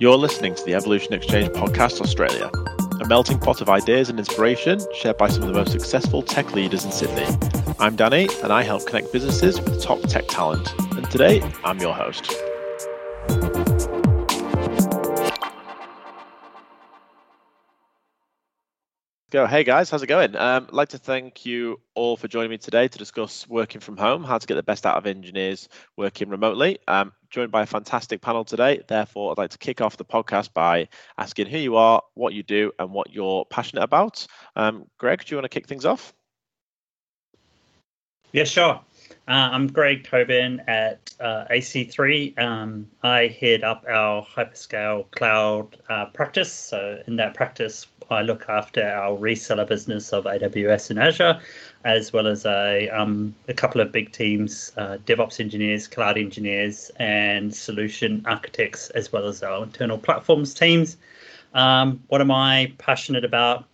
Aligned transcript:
You're 0.00 0.16
listening 0.16 0.54
to 0.54 0.64
the 0.64 0.74
Evolution 0.74 1.12
Exchange 1.12 1.50
Podcast 1.50 2.00
Australia, 2.00 2.50
a 3.02 3.06
melting 3.06 3.38
pot 3.38 3.60
of 3.60 3.68
ideas 3.68 4.08
and 4.08 4.18
inspiration 4.18 4.80
shared 4.94 5.18
by 5.18 5.28
some 5.28 5.42
of 5.42 5.48
the 5.48 5.52
most 5.52 5.72
successful 5.72 6.22
tech 6.22 6.54
leaders 6.54 6.86
in 6.86 6.90
Sydney. 6.90 7.26
I'm 7.78 7.96
Danny, 7.96 8.26
and 8.42 8.50
I 8.50 8.62
help 8.62 8.86
connect 8.86 9.12
businesses 9.12 9.60
with 9.60 9.82
top 9.82 10.00
tech 10.04 10.26
talent. 10.26 10.72
And 10.96 11.10
today, 11.10 11.42
I'm 11.64 11.80
your 11.80 11.92
host. 11.92 12.32
Go. 19.30 19.46
Hey 19.46 19.62
guys, 19.62 19.88
how's 19.88 20.02
it 20.02 20.08
going? 20.08 20.34
Um, 20.34 20.66
I'd 20.66 20.74
like 20.74 20.88
to 20.88 20.98
thank 20.98 21.46
you 21.46 21.78
all 21.94 22.16
for 22.16 22.26
joining 22.26 22.50
me 22.50 22.58
today 22.58 22.88
to 22.88 22.98
discuss 22.98 23.46
working 23.48 23.80
from 23.80 23.96
home, 23.96 24.24
how 24.24 24.38
to 24.38 24.44
get 24.44 24.56
the 24.56 24.62
best 24.64 24.84
out 24.84 24.96
of 24.96 25.06
engineers 25.06 25.68
working 25.96 26.30
remotely. 26.30 26.80
Um, 26.88 27.12
joined 27.30 27.52
by 27.52 27.62
a 27.62 27.66
fantastic 27.66 28.22
panel 28.22 28.44
today. 28.44 28.82
Therefore, 28.88 29.30
I'd 29.30 29.38
like 29.38 29.50
to 29.50 29.58
kick 29.58 29.80
off 29.80 29.96
the 29.96 30.04
podcast 30.04 30.52
by 30.52 30.88
asking 31.16 31.46
who 31.46 31.58
you 31.58 31.76
are, 31.76 32.02
what 32.14 32.34
you 32.34 32.42
do, 32.42 32.72
and 32.80 32.90
what 32.90 33.12
you're 33.12 33.44
passionate 33.44 33.84
about. 33.84 34.26
Um, 34.56 34.86
Greg, 34.98 35.24
do 35.24 35.32
you 35.32 35.36
want 35.36 35.44
to 35.44 35.48
kick 35.48 35.68
things 35.68 35.84
off? 35.84 36.12
Yeah, 38.32 38.42
sure. 38.42 38.80
Uh, 39.28 39.50
I'm 39.52 39.68
Greg 39.68 40.04
Tobin 40.04 40.60
at 40.66 41.14
uh, 41.20 41.44
AC3. 41.50 42.38
Um, 42.38 42.88
I 43.02 43.28
head 43.28 43.62
up 43.62 43.84
our 43.88 44.24
hyperscale 44.24 45.10
cloud 45.12 45.76
uh, 45.88 46.06
practice. 46.06 46.52
So, 46.52 47.00
in 47.06 47.16
that 47.16 47.34
practice, 47.34 47.86
I 48.10 48.22
look 48.22 48.48
after 48.48 48.82
our 48.82 49.16
reseller 49.16 49.68
business 49.68 50.12
of 50.12 50.24
AWS 50.24 50.90
and 50.90 50.98
Azure, 50.98 51.40
as 51.84 52.12
well 52.12 52.26
as 52.26 52.44
a, 52.44 52.88
um, 52.88 53.34
a 53.46 53.54
couple 53.54 53.80
of 53.80 53.92
big 53.92 54.12
teams 54.12 54.72
uh, 54.76 54.98
DevOps 55.06 55.38
engineers, 55.38 55.86
cloud 55.86 56.18
engineers, 56.18 56.90
and 56.96 57.54
solution 57.54 58.22
architects, 58.26 58.90
as 58.90 59.12
well 59.12 59.26
as 59.26 59.42
our 59.42 59.62
internal 59.62 59.98
platforms 59.98 60.54
teams. 60.54 60.96
Um, 61.54 62.02
what 62.08 62.20
am 62.20 62.30
I 62.32 62.72
passionate 62.78 63.24
about? 63.24 63.66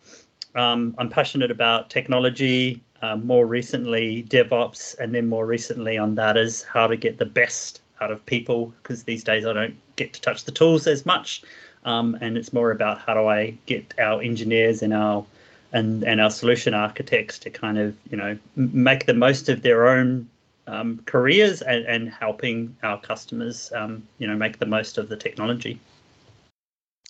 Um, 0.54 0.94
I'm 0.98 1.08
passionate 1.08 1.50
about 1.50 1.90
technology, 1.90 2.82
uh, 3.02 3.16
more 3.16 3.46
recently 3.46 4.24
DevOps, 4.24 4.98
and 4.98 5.14
then 5.14 5.26
more 5.28 5.46
recently 5.46 5.98
on 5.98 6.14
that 6.16 6.36
is 6.36 6.62
how 6.62 6.86
to 6.86 6.96
get 6.96 7.18
the 7.18 7.26
best 7.26 7.80
out 8.00 8.10
of 8.10 8.24
people 8.26 8.72
because 8.82 9.04
these 9.04 9.24
days 9.24 9.46
I 9.46 9.52
don't 9.52 9.76
get 9.96 10.12
to 10.12 10.20
touch 10.20 10.44
the 10.44 10.52
tools 10.52 10.86
as 10.86 11.06
much. 11.06 11.42
Um, 11.84 12.18
and 12.20 12.36
it's 12.36 12.52
more 12.52 12.70
about 12.70 12.98
how 12.98 13.14
do 13.14 13.26
I 13.26 13.56
get 13.66 13.94
our 13.98 14.20
engineers 14.20 14.82
and 14.82 14.92
our 14.92 15.24
and 15.72 16.04
and 16.04 16.20
our 16.20 16.30
solution 16.30 16.74
architects 16.74 17.38
to 17.40 17.50
kind 17.50 17.78
of 17.78 17.96
you 18.10 18.16
know 18.16 18.38
make 18.56 19.06
the 19.06 19.14
most 19.14 19.48
of 19.48 19.62
their 19.62 19.88
own 19.88 20.28
um, 20.66 21.00
careers 21.06 21.62
and, 21.62 21.84
and 21.86 22.10
helping 22.10 22.76
our 22.82 23.00
customers 23.00 23.70
um, 23.74 24.02
you 24.18 24.26
know 24.26 24.36
make 24.36 24.58
the 24.58 24.66
most 24.66 24.98
of 24.98 25.08
the 25.08 25.16
technology. 25.16 25.78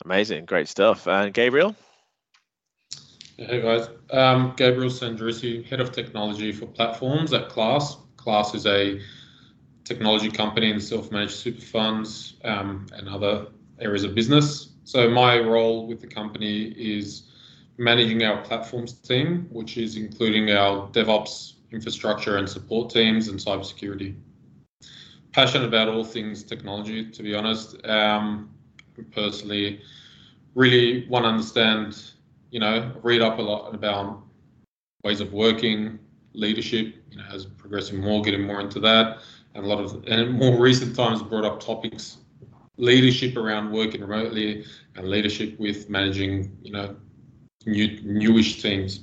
Amazing, 0.04 0.44
great 0.44 0.68
stuff. 0.68 1.06
And 1.06 1.32
Gabriel. 1.32 1.74
Hey 3.38 3.60
guys, 3.60 3.90
um, 4.12 4.54
Gabriel 4.56 4.88
Sandrusi, 4.88 5.62
head 5.66 5.78
of 5.78 5.92
technology 5.92 6.52
for 6.52 6.64
platforms 6.64 7.34
at 7.34 7.50
Class. 7.50 7.98
Class 8.16 8.54
is 8.54 8.64
a 8.64 8.98
technology 9.84 10.30
company 10.30 10.70
and 10.70 10.82
self-managed 10.82 11.34
super 11.34 11.60
funds 11.60 12.36
um, 12.44 12.86
and 12.94 13.06
other 13.10 13.48
areas 13.78 14.04
of 14.04 14.14
business. 14.14 14.70
So 14.84 15.10
my 15.10 15.38
role 15.38 15.86
with 15.86 16.00
the 16.00 16.06
company 16.06 16.68
is 16.78 17.24
managing 17.76 18.22
our 18.22 18.40
platforms 18.42 18.94
team, 18.94 19.48
which 19.50 19.76
is 19.76 19.98
including 19.98 20.52
our 20.52 20.88
DevOps 20.92 21.56
infrastructure 21.72 22.38
and 22.38 22.48
support 22.48 22.88
teams 22.88 23.28
and 23.28 23.38
cybersecurity. 23.38 24.16
Passionate 25.32 25.66
about 25.66 25.88
all 25.88 26.04
things 26.04 26.42
technology, 26.42 27.10
to 27.10 27.22
be 27.22 27.34
honest. 27.34 27.76
Um, 27.86 28.48
personally, 29.12 29.82
really 30.54 31.06
want 31.08 31.24
to 31.26 31.28
understand, 31.28 32.12
you 32.50 32.60
know, 32.60 32.92
read 33.02 33.20
up 33.20 33.38
a 33.38 33.42
lot 33.42 33.74
about 33.74 34.22
ways 35.04 35.20
of 35.20 35.32
working, 35.32 35.98
leadership, 36.32 36.94
you 37.10 37.18
know, 37.18 37.24
as 37.32 37.46
progressing 37.46 38.00
more, 38.00 38.22
getting 38.22 38.42
more 38.42 38.60
into 38.60 38.80
that, 38.80 39.18
and 39.54 39.64
a 39.64 39.68
lot 39.68 39.80
of, 39.82 40.04
and 40.06 40.32
more 40.32 40.60
recent 40.60 40.94
times 40.94 41.22
brought 41.22 41.44
up 41.44 41.60
topics 41.60 42.18
leadership 42.78 43.36
around 43.36 43.72
working 43.72 44.02
remotely 44.02 44.64
and 44.96 45.08
leadership 45.08 45.58
with 45.58 45.88
managing, 45.88 46.56
you 46.62 46.72
know, 46.72 46.96
new 47.64 48.00
newish 48.02 48.62
teams. 48.62 49.00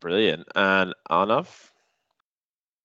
Brilliant. 0.00 0.46
And 0.54 0.94
Arnav? 1.10 1.48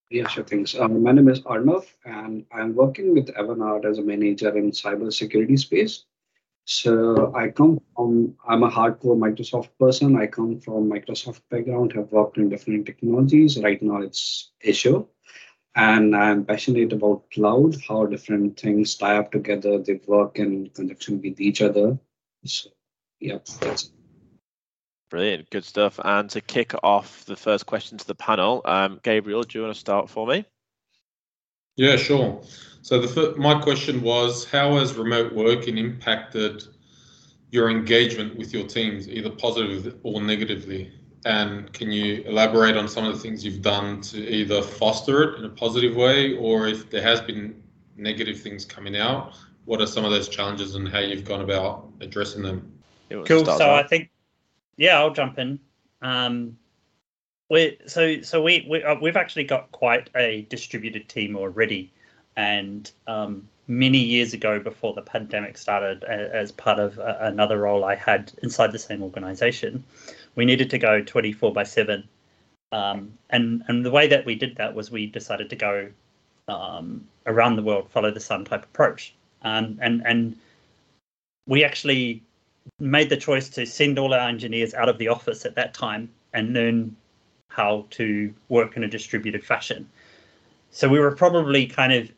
Yeah, 0.10 0.28
sure 0.28 0.44
things. 0.44 0.74
Um, 0.76 1.04
my 1.04 1.12
name 1.12 1.28
is 1.28 1.42
Arnav, 1.42 1.86
and 2.06 2.46
I'm 2.54 2.74
working 2.76 3.14
with 3.14 3.28
Avanade 3.36 3.86
as 3.86 3.98
a 3.98 4.02
manager 4.02 4.56
in 4.58 4.72
cybersecurity 4.72 5.60
space. 5.60 6.06
So 6.70 7.34
I 7.34 7.48
come 7.48 7.80
from, 7.96 8.36
I'm 8.46 8.64
a 8.64 8.70
hardcore 8.70 9.18
Microsoft 9.18 9.70
person. 9.80 10.18
I 10.18 10.28
come 10.28 10.60
from 10.60 10.90
Microsoft 10.90 11.40
background, 11.50 11.94
have 11.94 12.12
worked 12.12 12.38
in 12.38 12.50
different 12.50 12.86
technologies. 12.86 13.58
Right 13.58 13.82
now 13.82 14.02
it's 14.02 14.52
Azure 14.68 15.06
and 15.78 16.14
I'm 16.14 16.44
passionate 16.44 16.92
about 16.92 17.30
cloud, 17.32 17.78
how 17.88 18.08
different 18.08 18.60
things 18.60 18.96
tie 18.96 19.16
up 19.16 19.32
together, 19.32 19.78
they 19.78 20.02
work 20.08 20.40
in 20.40 20.70
conjunction 20.72 21.22
with 21.22 21.40
each 21.40 21.62
other. 21.62 21.98
So, 22.44 22.72
yeah, 23.20 23.38
that's 23.62 23.84
it. 23.86 23.90
Brilliant, 25.10 25.50
good 25.52 25.64
stuff. 25.64 26.00
And 26.04 26.30
to 26.32 26.42
kick 26.42 26.74
off 26.84 27.24
the 27.26 27.38
first 27.38 27.66
question 27.66 27.98
to 27.98 28.08
the 28.08 28.16
panel, 28.16 28.62
um, 28.66 29.00
Gabriel, 29.04 29.44
do 29.44 29.58
you 29.58 29.64
want 29.64 29.74
to 29.74 29.80
start 29.80 30.10
for 30.10 30.28
me? 30.28 30.44
Yeah, 31.78 31.96
sure. 31.96 32.42
So 32.82 33.00
the 33.00 33.36
my 33.38 33.60
question 33.60 34.02
was, 34.02 34.46
how 34.46 34.78
has 34.78 34.94
remote 34.96 35.34
working 35.34 35.78
impacted 35.78 36.64
your 37.52 37.70
engagement 37.70 38.38
with 38.38 38.54
your 38.54 38.68
teams, 38.68 39.08
either 39.10 39.30
positively 39.30 39.94
or 40.04 40.22
negatively? 40.22 40.92
And 41.26 41.72
can 41.74 41.92
you 41.92 42.24
elaborate 42.24 42.78
on 42.78 42.88
some 42.88 43.06
of 43.06 43.14
the 43.14 43.20
things 43.20 43.44
you've 43.44 43.62
done 43.62 44.02
to 44.02 44.18
either 44.18 44.62
foster 44.62 45.24
it 45.24 45.40
in 45.40 45.46
a 45.46 45.50
positive 45.50 45.96
way, 45.96 46.38
or 46.38 46.68
if 46.68 46.90
there 46.90 47.02
has 47.02 47.20
been 47.20 47.62
negative 47.98 48.40
things 48.40 48.64
coming 48.64 48.96
out, 48.96 49.36
what 49.66 49.82
are 49.82 49.88
some 49.88 50.06
of 50.06 50.12
those 50.12 50.30
challenges 50.30 50.76
and 50.76 50.88
how 50.88 51.00
you've 51.00 51.26
gone 51.26 51.42
about 51.42 51.90
addressing 52.00 52.44
them? 52.44 52.72
Cool. 53.10 53.46
So 53.46 53.74
I 53.74 53.84
think, 53.84 54.10
yeah, 54.78 55.00
I'll 55.00 55.14
jump 55.14 55.38
in. 55.40 55.60
Um, 56.02 56.58
we 57.50 57.78
so 57.88 58.22
so 58.22 58.42
we, 58.42 58.66
we 58.70 58.84
uh, 58.84 58.96
we've 59.02 59.16
actually 59.16 59.46
got 59.46 59.72
quite 59.72 60.10
a 60.16 60.44
distributed 60.50 61.08
team 61.10 61.36
already, 61.36 61.94
and 62.38 62.90
um, 63.08 63.50
many 63.68 63.98
years 63.98 64.34
ago, 64.34 64.60
before 64.60 64.94
the 64.94 65.02
pandemic 65.02 65.58
started, 65.58 66.06
as 66.06 66.54
part 66.54 66.80
of 66.80 66.98
another 67.00 67.58
role 67.58 67.84
I 67.84 67.96
had 67.96 68.32
inside 68.42 68.72
the 68.72 68.80
same 68.80 69.04
organization, 69.04 69.84
we 70.36 70.46
needed 70.46 70.70
to 70.70 70.78
go 70.78 71.02
24 71.02 71.52
by 71.52 71.64
7 71.64 72.08
um, 72.72 73.18
and 73.30 73.64
and 73.68 73.86
the 73.86 73.92
way 73.92 74.08
that 74.08 74.26
we 74.26 74.36
did 74.36 74.58
that 74.58 74.74
was 74.74 74.92
we 74.92 75.08
decided 75.08 75.50
to 75.50 75.56
go 75.56 75.90
um, 76.48 77.08
around 77.26 77.56
the 77.56 77.62
world 77.62 77.90
follow 77.90 78.12
the 78.12 78.20
sun 78.20 78.46
type 78.46 78.64
approach. 78.64 79.14
Um, 79.42 79.80
and 79.82 80.02
and 80.06 80.38
we 81.48 81.64
actually 81.64 82.24
made 82.80 83.10
the 83.10 83.18
choice 83.18 83.50
to 83.50 83.66
send 83.66 83.98
all 83.98 84.14
our 84.14 84.28
engineers 84.28 84.74
out 84.74 84.90
of 84.90 84.98
the 84.98 85.08
office 85.08 85.46
at 85.46 85.56
that 85.56 85.74
time 85.74 86.10
and 86.34 86.54
learn 86.54 86.96
how 87.50 87.86
to 87.92 88.34
work 88.50 88.76
in 88.76 88.84
a 88.84 88.88
distributed 88.88 89.44
fashion. 89.44 89.90
So 90.72 90.90
we 90.90 91.00
were 91.00 91.16
probably 91.16 91.66
kind 91.66 91.94
of 91.94 92.12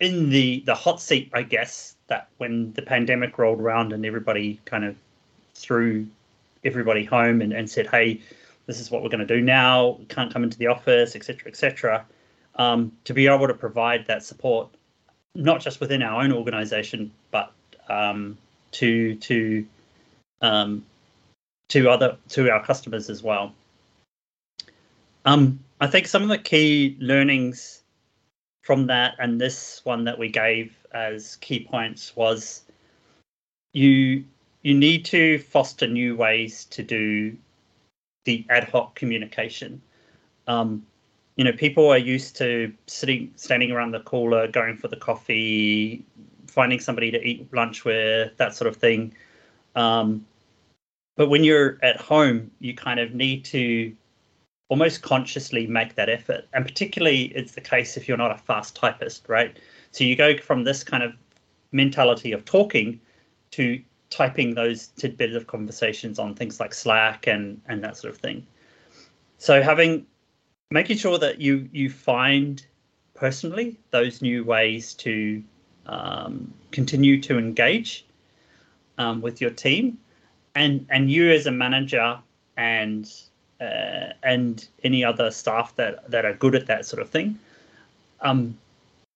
in 0.00 0.30
the 0.30 0.62
the 0.66 0.74
hot 0.74 1.00
seat 1.00 1.30
i 1.34 1.42
guess 1.42 1.96
that 2.08 2.28
when 2.38 2.72
the 2.72 2.82
pandemic 2.82 3.38
rolled 3.38 3.60
around 3.60 3.92
and 3.92 4.04
everybody 4.04 4.60
kind 4.64 4.84
of 4.84 4.96
threw 5.54 6.06
everybody 6.64 7.04
home 7.04 7.40
and, 7.40 7.52
and 7.52 7.70
said, 7.70 7.86
hey, 7.86 8.20
this 8.66 8.80
is 8.80 8.90
what 8.90 9.02
we're 9.02 9.08
going 9.08 9.26
to 9.26 9.34
do 9.34 9.40
now. 9.40 9.96
We 9.98 10.04
can't 10.06 10.32
come 10.32 10.44
into 10.44 10.58
the 10.58 10.66
office, 10.66 11.16
etc., 11.16 11.48
etc. 11.48 12.04
Um, 12.56 12.92
to 13.04 13.14
be 13.14 13.26
able 13.26 13.46
to 13.46 13.54
provide 13.54 14.06
that 14.06 14.22
support, 14.22 14.68
not 15.34 15.60
just 15.60 15.80
within 15.80 16.02
our 16.02 16.22
own 16.22 16.32
organization, 16.32 17.10
but 17.30 17.52
um, 17.88 18.36
to 18.72 19.14
to 19.16 19.66
um, 20.42 20.84
to 21.68 21.88
other 21.88 22.16
to 22.30 22.50
our 22.50 22.64
customers 22.64 23.08
as 23.10 23.22
well. 23.22 23.54
Um, 25.24 25.60
I 25.80 25.86
think 25.86 26.06
some 26.06 26.22
of 26.22 26.28
the 26.28 26.38
key 26.38 26.96
learnings 27.00 27.79
from 28.62 28.86
that 28.86 29.14
and 29.18 29.40
this 29.40 29.80
one 29.84 30.04
that 30.04 30.18
we 30.18 30.28
gave 30.28 30.74
as 30.92 31.36
key 31.36 31.60
points 31.60 32.14
was 32.16 32.62
you 33.72 34.24
you 34.62 34.74
need 34.74 35.04
to 35.06 35.38
foster 35.38 35.86
new 35.86 36.16
ways 36.16 36.66
to 36.66 36.82
do 36.82 37.36
the 38.24 38.44
ad 38.50 38.64
hoc 38.64 38.94
communication. 38.94 39.80
Um, 40.46 40.84
you 41.36 41.44
know, 41.44 41.52
people 41.52 41.88
are 41.88 41.98
used 41.98 42.36
to 42.36 42.72
sitting, 42.86 43.32
standing 43.36 43.70
around 43.70 43.92
the 43.92 44.00
cooler, 44.00 44.48
going 44.48 44.76
for 44.76 44.88
the 44.88 44.96
coffee, 44.96 46.04
finding 46.46 46.80
somebody 46.80 47.10
to 47.10 47.22
eat 47.26 47.48
lunch 47.54 47.84
with, 47.84 48.36
that 48.36 48.54
sort 48.54 48.68
of 48.68 48.76
thing. 48.76 49.14
Um, 49.74 50.26
but 51.16 51.28
when 51.28 51.44
you're 51.44 51.78
at 51.82 51.98
home, 51.98 52.50
you 52.60 52.74
kind 52.74 53.00
of 53.00 53.14
need 53.14 53.44
to 53.46 53.94
almost 54.70 55.02
consciously 55.02 55.66
make 55.66 55.96
that 55.96 56.08
effort. 56.08 56.46
And 56.54 56.64
particularly, 56.64 57.24
it's 57.36 57.52
the 57.52 57.60
case 57.60 57.96
if 57.96 58.08
you're 58.08 58.16
not 58.16 58.30
a 58.30 58.38
fast 58.38 58.76
typist, 58.76 59.28
right? 59.28 59.58
So 59.90 60.04
you 60.04 60.16
go 60.16 60.38
from 60.38 60.64
this 60.64 60.82
kind 60.84 61.02
of 61.02 61.12
mentality 61.72 62.32
of 62.32 62.44
talking 62.44 63.00
to 63.50 63.82
typing 64.10 64.54
those 64.54 64.88
tidbits 64.88 65.34
of 65.34 65.46
conversations 65.46 66.18
on 66.18 66.34
things 66.34 66.60
like 66.60 66.72
Slack 66.72 67.26
and 67.26 67.60
and 67.68 67.82
that 67.84 67.96
sort 67.96 68.14
of 68.14 68.20
thing. 68.20 68.46
So 69.38 69.60
having 69.60 70.06
making 70.70 70.98
sure 70.98 71.18
that 71.18 71.40
you 71.40 71.68
you 71.72 71.90
find 71.90 72.64
personally 73.14 73.76
those 73.90 74.22
new 74.22 74.44
ways 74.44 74.94
to 74.94 75.42
um, 75.86 76.54
continue 76.70 77.20
to 77.22 77.38
engage 77.38 78.06
um, 78.98 79.20
with 79.20 79.40
your 79.40 79.50
team, 79.50 79.98
and 80.54 80.86
and 80.90 81.10
you 81.10 81.32
as 81.32 81.46
a 81.46 81.50
manager 81.50 82.18
and 82.56 83.12
uh, 83.60 84.12
and 84.22 84.68
any 84.84 85.04
other 85.04 85.30
staff 85.30 85.74
that 85.76 86.10
that 86.10 86.24
are 86.24 86.34
good 86.34 86.54
at 86.54 86.66
that 86.66 86.86
sort 86.86 87.02
of 87.02 87.08
thing, 87.08 87.38
um, 88.20 88.56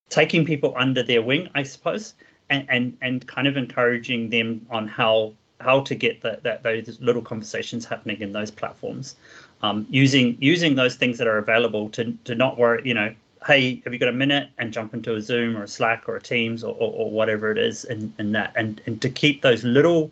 taking 0.08 0.44
people 0.44 0.74
under 0.76 1.02
their 1.02 1.22
wing, 1.22 1.48
I 1.54 1.62
suppose, 1.62 2.14
and 2.50 2.66
and, 2.68 2.96
and 3.00 3.26
kind 3.26 3.46
of 3.46 3.56
encouraging 3.56 4.30
them 4.30 4.66
on 4.70 4.88
how 4.88 5.32
how 5.60 5.80
to 5.80 5.94
get 5.94 6.20
that 6.22 6.42
that 6.42 6.62
those 6.62 7.00
little 7.00 7.22
conversations 7.22 7.84
happening 7.84 8.20
in 8.20 8.32
those 8.32 8.50
platforms, 8.50 9.16
um, 9.62 9.86
using 9.90 10.36
using 10.40 10.74
those 10.74 10.96
things 10.96 11.18
that 11.18 11.26
are 11.26 11.38
available 11.38 11.88
to 11.90 12.16
to 12.24 12.34
not 12.34 12.58
worry, 12.58 12.82
you 12.84 12.94
know, 12.94 13.14
hey, 13.46 13.80
have 13.84 13.92
you 13.92 13.98
got 13.98 14.08
a 14.08 14.12
minute? 14.12 14.50
And 14.58 14.72
jump 14.72 14.94
into 14.94 15.14
a 15.14 15.20
Zoom 15.20 15.56
or 15.56 15.64
a 15.64 15.68
Slack 15.68 16.04
or 16.08 16.16
a 16.16 16.22
Teams 16.22 16.64
or, 16.64 16.74
or, 16.74 16.92
or 16.92 17.10
whatever 17.10 17.50
it 17.50 17.58
is, 17.58 17.84
and, 17.84 18.12
and 18.18 18.34
that, 18.34 18.52
and, 18.56 18.80
and 18.86 19.00
to 19.02 19.10
keep 19.10 19.42
those 19.42 19.64
little, 19.64 20.10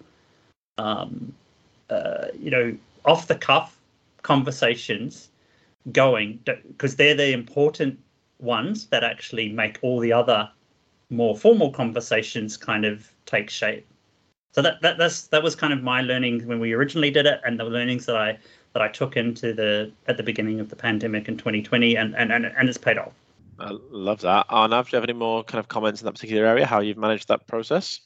um, 0.79 1.33
uh, 1.91 2.27
you 2.39 2.51
know, 2.51 2.77
off 3.05 3.27
the 3.29 3.35
cuff 3.35 3.77
conversations 4.23 5.31
going, 5.91 6.41
because 6.45 6.97
they're 6.97 7.15
the 7.15 7.33
important 7.33 7.99
ones 8.39 8.87
that 8.87 9.05
actually 9.05 9.49
make 9.49 9.79
all 9.83 10.01
the 10.01 10.13
other 10.13 10.51
more 11.11 11.37
formal 11.37 11.71
conversations 11.71 12.57
kind 12.57 12.85
of 12.85 13.13
take 13.27 13.51
shape. 13.51 13.87
So 14.53 14.63
that, 14.63 14.81
that 14.83 14.99
that's 14.99 15.29
that 15.29 15.43
was 15.43 15.55
kind 15.57 15.73
of 15.73 15.83
my 15.83 16.03
learning 16.03 16.47
when 16.47 16.61
we 16.61 16.73
originally 16.73 17.11
did 17.11 17.27
it, 17.27 17.41
and 17.45 17.59
the 17.59 17.65
learnings 17.65 18.07
that 18.07 18.17
I 18.17 18.39
that 18.75 18.83
I 18.83 18.89
took 18.89 19.17
into 19.17 19.53
the 19.53 19.91
at 20.09 20.17
the 20.17 20.23
beginning 20.23 20.61
of 20.61 20.69
the 20.69 20.77
pandemic 20.77 21.29
in 21.29 21.37
2020, 21.37 21.97
and 21.97 22.15
and 22.17 22.33
and, 22.33 22.47
and 22.47 22.69
it's 22.69 22.79
paid 22.79 22.99
off. 22.99 23.13
I 23.59 23.71
love 23.91 24.21
that. 24.23 24.49
Arnav, 24.49 24.85
do 24.85 24.97
you 24.97 24.97
have 24.97 25.05
any 25.05 25.19
more 25.19 25.45
kind 25.45 25.59
of 25.59 25.69
comments 25.69 26.01
in 26.01 26.07
that 26.07 26.13
particular 26.13 26.47
area? 26.47 26.67
How 26.67 26.81
you've 26.81 26.99
managed 26.99 27.29
that 27.29 27.47
process? 27.47 28.01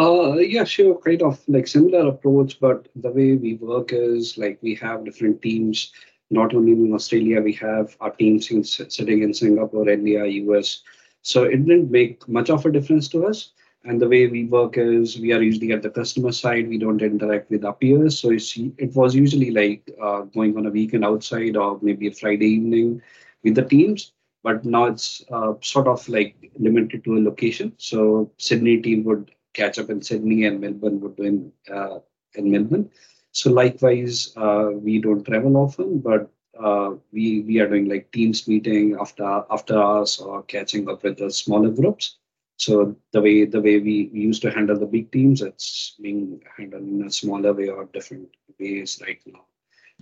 Uh, 0.00 0.36
yeah, 0.38 0.64
sure. 0.64 0.98
Kind 0.98 1.22
of 1.22 1.40
like 1.46 1.66
similar 1.66 2.08
approach, 2.08 2.58
but 2.58 2.88
the 2.96 3.10
way 3.10 3.34
we 3.34 3.54
work 3.56 3.92
is 3.92 4.38
like 4.38 4.58
we 4.62 4.74
have 4.76 5.04
different 5.04 5.42
teams. 5.42 5.92
Not 6.30 6.54
only 6.54 6.72
in 6.72 6.94
Australia, 6.94 7.42
we 7.42 7.52
have 7.54 7.96
our 8.00 8.10
teams 8.12 8.50
in, 8.50 8.64
sitting 8.64 9.22
in 9.22 9.34
Singapore, 9.34 9.88
India, 9.90 10.24
US. 10.24 10.82
So 11.22 11.44
it 11.44 11.66
didn't 11.66 11.90
make 11.90 12.26
much 12.28 12.48
of 12.50 12.64
a 12.64 12.72
difference 12.72 13.08
to 13.08 13.26
us. 13.26 13.52
And 13.84 14.00
the 14.00 14.08
way 14.08 14.26
we 14.26 14.44
work 14.44 14.78
is 14.78 15.18
we 15.18 15.32
are 15.32 15.42
usually 15.42 15.72
at 15.72 15.82
the 15.82 15.90
customer 15.90 16.32
side. 16.32 16.68
We 16.68 16.78
don't 16.78 17.02
interact 17.02 17.50
with 17.50 17.64
our 17.64 17.74
peers. 17.74 18.18
So 18.18 18.30
it 18.30 18.94
was 18.94 19.14
usually 19.14 19.50
like 19.50 19.90
uh, 20.02 20.22
going 20.22 20.56
on 20.56 20.66
a 20.66 20.70
weekend 20.70 21.04
outside 21.04 21.56
or 21.56 21.78
maybe 21.82 22.08
a 22.08 22.12
Friday 22.12 22.46
evening 22.46 23.02
with 23.44 23.54
the 23.54 23.64
teams 23.64 24.12
but 24.42 24.64
now 24.64 24.84
it's 24.86 25.22
uh, 25.30 25.52
sort 25.60 25.86
of 25.86 26.08
like 26.08 26.34
limited 26.58 27.04
to 27.04 27.16
a 27.18 27.20
location. 27.20 27.72
So 27.76 28.30
Sydney 28.38 28.80
team 28.80 29.04
would 29.04 29.30
catch 29.54 29.78
up 29.78 29.90
in 29.90 30.02
Sydney 30.02 30.44
and 30.44 30.60
Melbourne 30.60 31.00
would 31.00 31.16
do 31.16 31.22
in, 31.24 31.52
uh, 31.72 31.98
in 32.34 32.50
Melbourne. 32.50 32.90
So 33.32 33.50
likewise, 33.50 34.32
uh, 34.36 34.70
we 34.72 35.00
don't 35.00 35.24
travel 35.24 35.56
often, 35.56 36.00
but 36.00 36.30
uh, 36.58 36.94
we 37.12 37.40
we 37.42 37.58
are 37.60 37.68
doing 37.68 37.88
like 37.88 38.10
teams 38.12 38.46
meeting 38.48 38.96
after 39.00 39.44
after 39.50 39.78
hours 39.78 40.18
or 40.18 40.42
catching 40.42 40.88
up 40.90 41.04
with 41.04 41.18
the 41.18 41.30
smaller 41.30 41.70
groups. 41.70 42.16
So 42.56 42.96
the 43.12 43.22
way 43.22 43.44
the 43.44 43.60
way 43.60 43.78
we, 43.78 44.10
we 44.12 44.20
used 44.20 44.42
to 44.42 44.50
handle 44.50 44.78
the 44.78 44.86
big 44.86 45.12
teams, 45.12 45.42
it's 45.42 45.96
being 46.02 46.42
handled 46.56 46.82
in 46.82 47.04
a 47.04 47.10
smaller 47.10 47.52
way 47.52 47.68
or 47.68 47.86
different 47.86 48.28
ways 48.58 49.00
right 49.00 49.20
now 49.26 49.44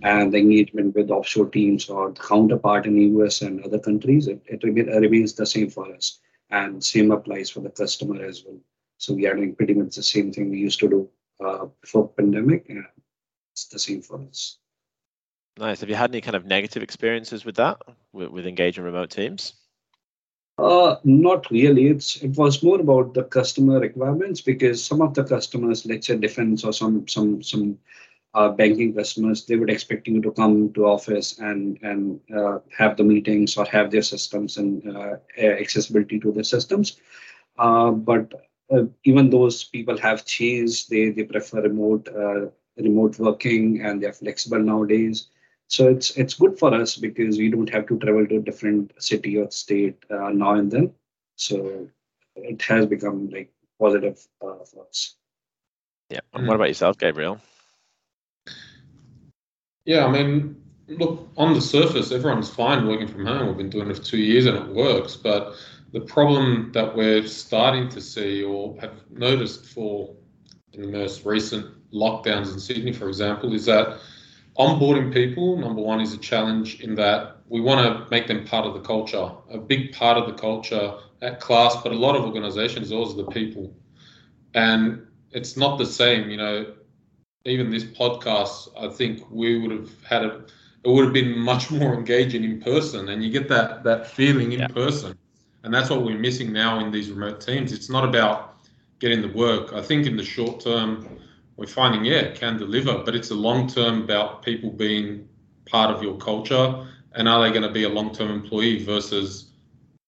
and 0.01 0.33
the 0.33 0.37
engagement 0.37 0.95
with 0.95 1.11
offshore 1.11 1.49
teams 1.49 1.89
or 1.89 2.11
the 2.11 2.21
counterpart 2.21 2.85
in 2.85 2.95
the 2.95 3.05
US 3.17 3.41
and 3.41 3.63
other 3.63 3.79
countries, 3.79 4.27
it, 4.27 4.41
it 4.45 4.63
remains 4.63 5.33
the 5.33 5.45
same 5.45 5.69
for 5.69 5.93
us. 5.93 6.19
And 6.49 6.83
same 6.83 7.11
applies 7.11 7.49
for 7.49 7.59
the 7.59 7.69
customer 7.69 8.23
as 8.23 8.43
well. 8.45 8.57
So 8.99 9.13
we 9.13 9.25
are 9.27 9.35
doing 9.35 9.55
pretty 9.55 9.73
much 9.73 9.95
the 9.95 10.03
same 10.03 10.33
thing 10.33 10.49
we 10.49 10.59
used 10.59 10.79
to 10.81 10.89
do 10.89 11.09
uh, 11.43 11.67
before 11.81 12.09
pandemic, 12.09 12.69
and 12.69 12.83
it's 13.53 13.67
the 13.69 13.79
same 13.79 14.01
for 14.01 14.21
us. 14.21 14.57
Nice. 15.57 15.79
Have 15.79 15.89
you 15.89 15.95
had 15.95 16.11
any 16.11 16.19
kind 16.19 16.35
of 16.35 16.45
negative 16.45 16.83
experiences 16.83 17.45
with 17.45 17.55
that, 17.55 17.81
with, 18.11 18.29
with 18.29 18.45
engaging 18.45 18.83
remote 18.83 19.09
teams? 19.09 19.53
Uh, 20.57 20.97
not 21.05 21.49
really. 21.49 21.87
It's 21.87 22.17
it 22.17 22.35
was 22.35 22.61
more 22.61 22.81
about 22.81 23.13
the 23.13 23.23
customer 23.23 23.79
requirements 23.79 24.41
because 24.41 24.83
some 24.83 25.01
of 25.01 25.13
the 25.13 25.23
customers, 25.23 25.85
let's 25.85 26.07
say 26.07 26.17
defense 26.17 26.65
or 26.65 26.73
some 26.73 27.07
some 27.07 27.41
some 27.41 27.77
uh, 28.33 28.49
banking 28.49 28.93
customers, 28.93 29.45
they 29.45 29.55
would 29.55 29.69
expect 29.69 30.09
you 30.09 30.21
to 30.21 30.31
come 30.31 30.73
to 30.73 30.85
office 30.85 31.39
and 31.39 31.79
and 31.83 32.19
uh, 32.35 32.59
have 32.77 32.97
the 32.97 33.03
meetings 33.05 33.55
or 33.55 33.63
have 33.63 33.91
their 33.91 34.01
systems 34.01 34.57
and 34.57 34.93
uh, 34.93 35.15
accessibility 35.37 36.19
to 36.19 36.33
the 36.33 36.43
systems. 36.43 36.99
Uh, 37.57 37.91
but 37.91 38.48
uh, 38.71 38.85
even 39.03 39.29
those 39.29 39.63
people 39.63 39.97
have 39.97 40.25
changed. 40.25 40.89
They 40.89 41.09
they 41.09 41.23
prefer 41.23 41.61
remote 41.61 42.07
uh, 42.07 42.47
remote 42.77 43.19
working 43.19 43.81
and 43.81 44.01
they're 44.01 44.13
flexible 44.13 44.59
nowadays. 44.59 45.27
So 45.67 45.87
it's 45.89 46.17
it's 46.17 46.33
good 46.33 46.57
for 46.57 46.73
us 46.73 46.97
because 46.97 47.37
we 47.37 47.49
don't 47.49 47.69
have 47.69 47.87
to 47.87 47.99
travel 47.99 48.25
to 48.27 48.37
a 48.37 48.41
different 48.41 48.91
city 49.01 49.37
or 49.37 49.49
state 49.51 50.03
now 50.09 50.53
and 50.53 50.71
then. 50.71 50.93
So 51.35 51.87
it 52.35 52.61
has 52.63 52.85
become 52.85 53.29
like 53.29 53.51
positive 53.79 54.19
for 54.39 54.61
us. 54.61 55.15
Yeah. 56.09 56.21
And 56.33 56.47
what 56.47 56.55
about 56.55 56.67
yourself, 56.67 56.97
Gabriel? 56.97 57.39
Yeah, 59.85 60.05
I 60.05 60.11
mean, 60.11 60.61
look, 60.87 61.29
on 61.37 61.53
the 61.53 61.61
surface, 61.61 62.11
everyone's 62.11 62.49
fine 62.49 62.87
working 62.87 63.07
from 63.07 63.25
home. 63.25 63.47
We've 63.47 63.57
been 63.57 63.69
doing 63.69 63.89
it 63.89 63.97
for 63.97 64.03
two 64.03 64.17
years 64.17 64.45
and 64.45 64.57
it 64.57 64.67
works. 64.67 65.15
But 65.15 65.53
the 65.91 66.01
problem 66.01 66.71
that 66.73 66.95
we're 66.95 67.25
starting 67.25 67.89
to 67.89 68.01
see 68.01 68.43
or 68.43 68.79
have 68.79 68.93
noticed 69.09 69.65
for 69.65 70.15
in 70.73 70.81
the 70.81 70.87
most 70.87 71.25
recent 71.25 71.65
lockdowns 71.91 72.53
in 72.53 72.59
Sydney, 72.59 72.93
for 72.93 73.07
example, 73.07 73.53
is 73.53 73.65
that 73.65 73.99
onboarding 74.57 75.11
people, 75.11 75.57
number 75.57 75.81
one, 75.81 75.99
is 75.99 76.13
a 76.13 76.17
challenge 76.17 76.81
in 76.81 76.95
that 76.95 77.37
we 77.47 77.61
want 77.61 77.81
to 77.81 78.09
make 78.11 78.27
them 78.27 78.45
part 78.45 78.65
of 78.65 78.73
the 78.73 78.81
culture. 78.81 79.31
A 79.49 79.57
big 79.57 79.91
part 79.93 80.17
of 80.17 80.27
the 80.27 80.33
culture 80.33 80.93
at 81.21 81.39
class, 81.39 81.75
but 81.81 81.91
a 81.91 81.95
lot 81.95 82.15
of 82.15 82.23
organizations, 82.23 82.91
are 82.91 83.13
the 83.13 83.25
people. 83.31 83.73
And 84.53 85.07
it's 85.31 85.57
not 85.57 85.77
the 85.77 85.85
same, 85.85 86.29
you 86.29 86.37
know, 86.37 86.73
even 87.45 87.69
this 87.69 87.83
podcast, 87.83 88.69
I 88.77 88.93
think 88.93 89.29
we 89.31 89.59
would 89.59 89.71
have 89.71 90.03
had 90.03 90.23
a, 90.23 90.45
it 90.83 90.89
would 90.89 91.05
have 91.05 91.13
been 91.13 91.37
much 91.37 91.71
more 91.79 91.93
engaging 91.93 92.43
in 92.43 92.61
person, 92.61 93.09
and 93.09 93.23
you 93.23 93.31
get 93.31 93.47
that 93.49 93.83
that 93.83 94.07
feeling 94.07 94.51
in 94.51 94.59
yeah. 94.59 94.67
person, 94.67 95.17
and 95.63 95.73
that's 95.73 95.89
what 95.89 96.03
we're 96.03 96.17
missing 96.17 96.53
now 96.53 96.79
in 96.79 96.91
these 96.91 97.09
remote 97.09 97.41
teams. 97.41 97.71
It's 97.71 97.89
not 97.89 98.05
about 98.05 98.55
getting 98.99 99.21
the 99.21 99.29
work. 99.29 99.73
I 99.73 99.81
think 99.81 100.05
in 100.05 100.17
the 100.17 100.23
short 100.23 100.61
term, 100.61 101.07
we're 101.57 101.67
finding 101.67 102.05
yeah, 102.05 102.19
it 102.19 102.39
can 102.39 102.57
deliver, 102.57 102.99
but 102.99 103.15
it's 103.15 103.31
a 103.31 103.35
long 103.35 103.67
term 103.67 104.03
about 104.03 104.43
people 104.43 104.71
being 104.71 105.27
part 105.65 105.93
of 105.95 106.01
your 106.01 106.17
culture, 106.17 106.87
and 107.13 107.27
are 107.27 107.43
they 107.43 107.49
going 107.49 107.67
to 107.67 107.71
be 107.71 107.83
a 107.83 107.89
long 107.89 108.13
term 108.13 108.31
employee 108.31 108.83
versus 108.83 109.51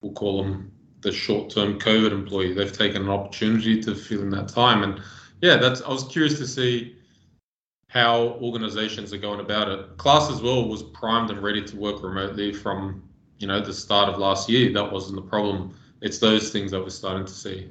we'll 0.02 0.14
call 0.14 0.44
them 0.44 0.72
the 1.02 1.12
short 1.12 1.50
term 1.50 1.80
COVID 1.80 2.12
employee. 2.12 2.54
They've 2.54 2.72
taken 2.72 3.04
an 3.04 3.10
opportunity 3.10 3.82
to 3.82 3.96
fill 3.96 4.22
in 4.22 4.30
that 4.32 4.48
time, 4.48 4.84
and 4.84 5.02
yeah, 5.42 5.58
that's. 5.58 5.82
I 5.82 5.90
was 5.90 6.04
curious 6.06 6.38
to 6.40 6.48
see 6.48 6.96
how 7.88 8.38
organizations 8.42 9.12
are 9.12 9.18
going 9.18 9.42
about 9.42 9.68
it. 9.68 9.98
Class 9.98 10.32
as 10.32 10.42
well 10.42 10.68
was 10.68 10.84
primed 10.84 11.30
and 11.30 11.44
ready 11.44 11.62
to 11.62 11.76
work 11.76 12.02
remotely 12.02 12.54
from 12.54 13.04
you 13.42 13.48
know 13.48 13.60
the 13.60 13.74
start 13.74 14.10
of 14.10 14.18
last 14.18 14.50
year. 14.50 14.72
That 14.72 14.92
wasn't 14.92 15.16
the 15.16 15.28
problem. 15.30 15.76
It's 16.02 16.20
those 16.20 16.52
things 16.52 16.72
that 16.72 16.82
we're 16.82 16.90
starting 16.90 17.26
to 17.26 17.34
see. 17.34 17.70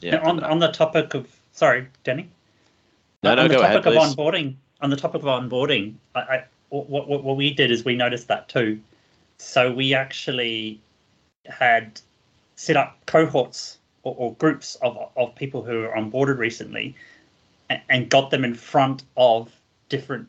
Yeah. 0.00 0.18
On 0.18 0.42
on 0.42 0.58
the 0.58 0.68
topic 0.68 1.14
of 1.14 1.28
sorry, 1.52 1.88
Danny. 2.04 2.28
No, 3.22 3.34
no, 3.34 3.42
on 3.42 3.48
the 3.48 3.54
go 3.54 3.62
topic 3.62 3.86
ahead, 3.86 3.96
of 3.96 4.16
onboarding, 4.16 4.54
on 4.80 4.90
the 4.90 4.96
topic 4.96 5.22
of 5.22 5.28
onboarding, 5.28 5.94
I, 6.14 6.20
I 6.20 6.44
what, 6.70 7.08
what 7.08 7.22
what 7.22 7.36
we 7.36 7.52
did 7.52 7.70
is 7.70 7.84
we 7.84 7.94
noticed 7.94 8.28
that 8.28 8.48
too. 8.48 8.80
So 9.38 9.72
we 9.72 9.94
actually 9.94 10.80
had 11.46 12.00
set 12.56 12.76
up 12.76 12.98
cohorts 13.06 13.78
or, 14.02 14.14
or 14.18 14.34
groups 14.34 14.76
of 14.76 14.96
of 15.16 15.34
people 15.34 15.62
who 15.62 15.84
are 15.84 15.96
onboarded 15.96 16.38
recently 16.38 16.94
and 17.88 18.10
got 18.10 18.30
them 18.30 18.44
in 18.44 18.54
front 18.54 19.04
of 19.16 19.50
different 19.88 20.28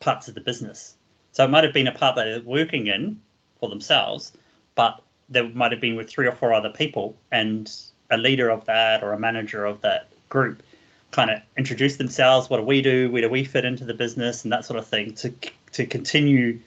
parts 0.00 0.28
of 0.28 0.34
the 0.34 0.40
business. 0.40 0.95
So 1.36 1.44
it 1.44 1.48
might 1.48 1.64
have 1.64 1.74
been 1.74 1.86
a 1.86 1.92
part 1.92 2.16
that 2.16 2.24
they're 2.24 2.40
working 2.40 2.86
in 2.86 3.20
for 3.60 3.68
themselves, 3.68 4.32
but 4.74 5.02
they 5.28 5.46
might 5.46 5.70
have 5.70 5.82
been 5.82 5.94
with 5.94 6.08
three 6.08 6.26
or 6.26 6.32
four 6.32 6.54
other 6.54 6.70
people, 6.70 7.14
and 7.30 7.70
a 8.10 8.16
leader 8.16 8.48
of 8.48 8.64
that 8.64 9.02
or 9.02 9.12
a 9.12 9.18
manager 9.18 9.66
of 9.66 9.82
that 9.82 10.08
group 10.30 10.62
kind 11.10 11.30
of 11.30 11.42
introduce 11.58 11.98
themselves. 11.98 12.48
What 12.48 12.56
do 12.56 12.62
we 12.62 12.80
do? 12.80 13.10
Where 13.10 13.20
do 13.20 13.28
we 13.28 13.44
fit 13.44 13.66
into 13.66 13.84
the 13.84 13.92
business, 13.92 14.44
and 14.44 14.52
that 14.54 14.64
sort 14.64 14.78
of 14.78 14.86
thing 14.86 15.12
to 15.16 15.30
to 15.72 15.84
continue 15.84 16.58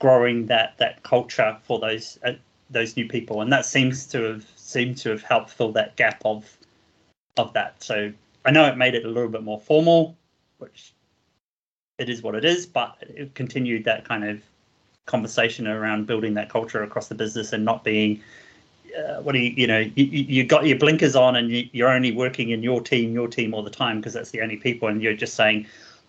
growing 0.00 0.46
that 0.46 0.76
that 0.78 1.04
culture 1.04 1.56
for 1.62 1.78
those 1.78 2.18
uh, 2.24 2.32
those 2.70 2.96
new 2.96 3.06
people. 3.06 3.40
And 3.40 3.52
that 3.52 3.66
seems 3.66 4.04
to 4.08 4.20
have 4.22 4.46
seemed 4.56 4.96
to 4.98 5.10
have 5.10 5.22
helped 5.22 5.50
fill 5.50 5.70
that 5.74 5.94
gap 5.94 6.20
of 6.24 6.58
of 7.36 7.52
that. 7.52 7.80
So 7.84 8.12
I 8.44 8.50
know 8.50 8.66
it 8.66 8.76
made 8.76 8.96
it 8.96 9.04
a 9.04 9.08
little 9.08 9.30
bit 9.30 9.44
more 9.44 9.60
formal, 9.60 10.16
which 10.58 10.92
it 12.00 12.08
is 12.08 12.22
what 12.22 12.34
it 12.34 12.44
is, 12.44 12.66
but 12.66 12.96
it 13.00 13.34
continued 13.34 13.84
that 13.84 14.06
kind 14.06 14.24
of 14.24 14.40
conversation 15.04 15.66
around 15.66 16.06
building 16.06 16.34
that 16.34 16.48
culture 16.48 16.82
across 16.82 17.08
the 17.08 17.14
business 17.14 17.52
and 17.52 17.64
not 17.64 17.84
being 17.84 18.20
uh, 18.96 19.20
what 19.22 19.32
do 19.32 19.38
you 19.38 19.52
you 19.56 19.66
know 19.66 19.78
you, 19.78 20.04
you 20.04 20.44
got 20.44 20.66
your 20.66 20.78
blinkers 20.78 21.16
on 21.16 21.36
and 21.36 21.50
you, 21.50 21.68
you're 21.72 21.88
only 21.88 22.12
working 22.12 22.50
in 22.50 22.62
your 22.62 22.80
team 22.80 23.12
your 23.12 23.26
team 23.26 23.52
all 23.52 23.62
the 23.62 23.70
time 23.70 23.98
because 23.98 24.12
that's 24.12 24.30
the 24.30 24.40
only 24.40 24.56
people 24.56 24.88
and 24.88 25.02
you're 25.02 25.14
just 25.14 25.34
saying 25.34 25.66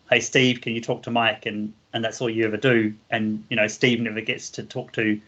hey 0.09 0.19
steve 0.19 0.61
can 0.61 0.73
you 0.73 0.81
talk 0.81 1.01
to 1.01 1.11
mike? 1.11 1.45
And 1.45 1.73
and 1.93 2.03
that's 2.03 2.21
all 2.21 2.29
you 2.29 2.45
ever 2.45 2.57
do. 2.57 2.93
And 3.09 3.43
you 3.49 3.55
know 3.55 3.67
steve 3.67 3.99
never 3.99 4.21
gets 4.21 4.49
to 4.51 4.63
talk 4.63 4.91
to 4.93 5.19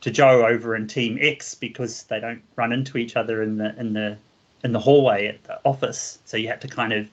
to 0.00 0.10
joe 0.10 0.46
over 0.46 0.76
in 0.76 0.86
team 0.86 1.18
x 1.20 1.54
because 1.54 2.04
they 2.04 2.20
don't 2.20 2.42
run 2.56 2.72
into 2.72 2.98
each 2.98 3.16
other 3.16 3.42
in 3.42 3.58
the 3.58 3.76
in 3.78 3.92
the 3.94 4.16
in 4.64 4.72
the 4.72 4.80
hallway 4.80 5.26
at 5.26 5.42
the 5.44 5.58
office. 5.64 6.18
So 6.24 6.36
you 6.36 6.48
have 6.48 6.60
to 6.60 6.68
kind 6.68 6.92
of 6.92 7.08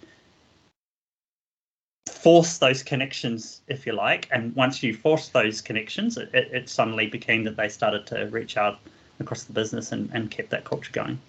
force 2.25 2.57
those 2.57 2.81
connections 2.81 3.61
if 3.67 3.85
you 3.85 3.93
like 3.93 4.27
and 4.31 4.55
once 4.55 4.81
you 4.81 4.91
force 4.95 5.29
those 5.29 5.61
connections 5.61 6.17
it, 6.17 6.27
it, 6.33 6.47
it 6.51 6.69
suddenly 6.69 7.05
became 7.05 7.43
that 7.43 7.55
they 7.55 7.69
started 7.69 8.07
to 8.07 8.25
reach 8.37 8.57
out 8.57 8.79
across 9.19 9.43
the 9.43 9.53
business 9.53 9.91
and, 9.91 10.09
and 10.13 10.31
kept 10.31 10.49
that 10.49 10.63
culture 10.63 10.91
going. 10.91 11.19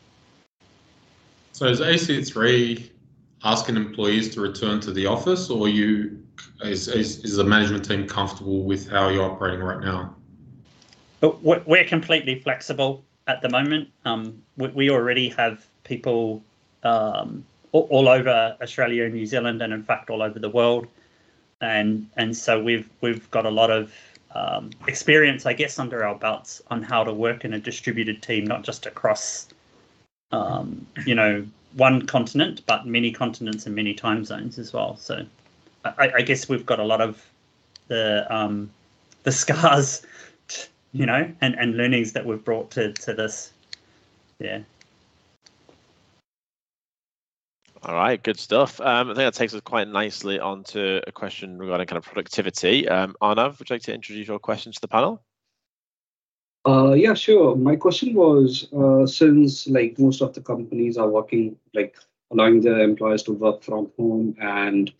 So 1.52 1.66
is 1.66 1.80
AC3 1.80 2.90
asking 3.44 3.76
employees 3.76 4.34
to 4.34 4.40
return 4.40 4.80
to 4.80 4.92
the 4.92 5.06
office, 5.06 5.50
or 5.50 5.68
you 5.68 6.22
is, 6.62 6.88
is, 6.88 7.24
is 7.24 7.36
the 7.36 7.44
management 7.44 7.84
team 7.84 8.06
comfortable 8.06 8.62
with 8.62 8.90
how 8.90 9.08
you're 9.08 9.30
operating 9.30 9.60
right 9.60 9.80
now? 9.80 10.14
We're 11.22 11.84
completely 11.84 12.40
flexible 12.40 13.04
at 13.26 13.40
the 13.42 13.48
moment. 13.48 13.88
Um, 14.04 14.42
we, 14.56 14.68
we, 14.68 14.90
already 14.90 15.30
have 15.30 15.66
people 15.84 16.42
um, 16.82 17.44
all, 17.76 17.88
all, 17.90 18.08
over 18.08 18.56
Australia 18.62 19.04
and 19.04 19.14
New 19.14 19.26
Zealand, 19.26 19.60
and 19.62 19.72
in 19.72 19.82
fact 19.82 20.10
all 20.10 20.22
over 20.22 20.38
the 20.38 20.48
world, 20.48 20.86
and 21.60 22.08
and 22.16 22.36
so 22.36 22.62
we've 22.62 22.88
we've 23.00 23.30
got 23.30 23.46
a 23.46 23.50
lot 23.50 23.70
of 23.70 23.92
um, 24.34 24.70
experience, 24.86 25.46
I 25.46 25.52
guess, 25.52 25.78
under 25.78 26.04
our 26.04 26.14
belts 26.14 26.62
on 26.70 26.82
how 26.82 27.04
to 27.04 27.12
work 27.12 27.44
in 27.44 27.54
a 27.54 27.58
distributed 27.58 28.22
team, 28.22 28.46
not 28.46 28.64
just 28.64 28.84
across, 28.86 29.48
um, 30.30 30.86
you 31.06 31.14
know, 31.14 31.46
one 31.74 32.06
continent, 32.06 32.62
but 32.66 32.86
many 32.86 33.10
continents 33.10 33.66
and 33.66 33.74
many 33.74 33.94
time 33.94 34.24
zones 34.24 34.58
as 34.58 34.72
well. 34.72 34.96
So, 34.96 35.24
I, 35.84 36.10
I 36.16 36.22
guess 36.22 36.48
we've 36.48 36.66
got 36.66 36.80
a 36.80 36.84
lot 36.84 37.00
of 37.00 37.24
the 37.88 38.26
um, 38.34 38.70
the 39.22 39.32
scars, 39.32 40.04
you 40.92 41.06
know, 41.06 41.30
and, 41.40 41.54
and 41.54 41.76
learnings 41.76 42.12
that 42.12 42.24
we've 42.26 42.44
brought 42.44 42.70
to 42.72 42.92
to 42.92 43.14
this. 43.14 43.52
Yeah. 44.38 44.60
All 47.86 47.94
right, 47.94 48.20
good 48.20 48.40
stuff. 48.40 48.80
Um, 48.80 49.10
I 49.10 49.14
think 49.14 49.18
that 49.18 49.34
takes 49.34 49.54
us 49.54 49.60
quite 49.60 49.86
nicely 49.86 50.40
onto 50.40 51.00
a 51.06 51.12
question 51.12 51.56
regarding 51.56 51.86
kind 51.86 51.98
of 51.98 52.04
productivity. 52.04 52.88
Um, 52.88 53.14
Arnav, 53.22 53.60
would 53.60 53.70
you 53.70 53.74
like 53.74 53.82
to 53.82 53.94
introduce 53.94 54.26
your 54.26 54.40
question 54.40 54.72
to 54.72 54.80
the 54.80 54.88
panel? 54.88 55.22
Uh, 56.66 56.94
yeah, 56.94 57.14
sure. 57.14 57.54
My 57.54 57.76
question 57.76 58.14
was 58.14 58.66
uh, 58.72 59.06
since 59.06 59.68
like 59.68 60.00
most 60.00 60.20
of 60.20 60.34
the 60.34 60.40
companies 60.40 60.98
are 60.98 61.08
working 61.08 61.56
like 61.74 61.96
allowing 62.32 62.60
their 62.60 62.80
employees 62.80 63.22
to 63.22 63.32
work 63.32 63.62
from 63.62 63.92
home 63.96 64.34
and 64.40 64.92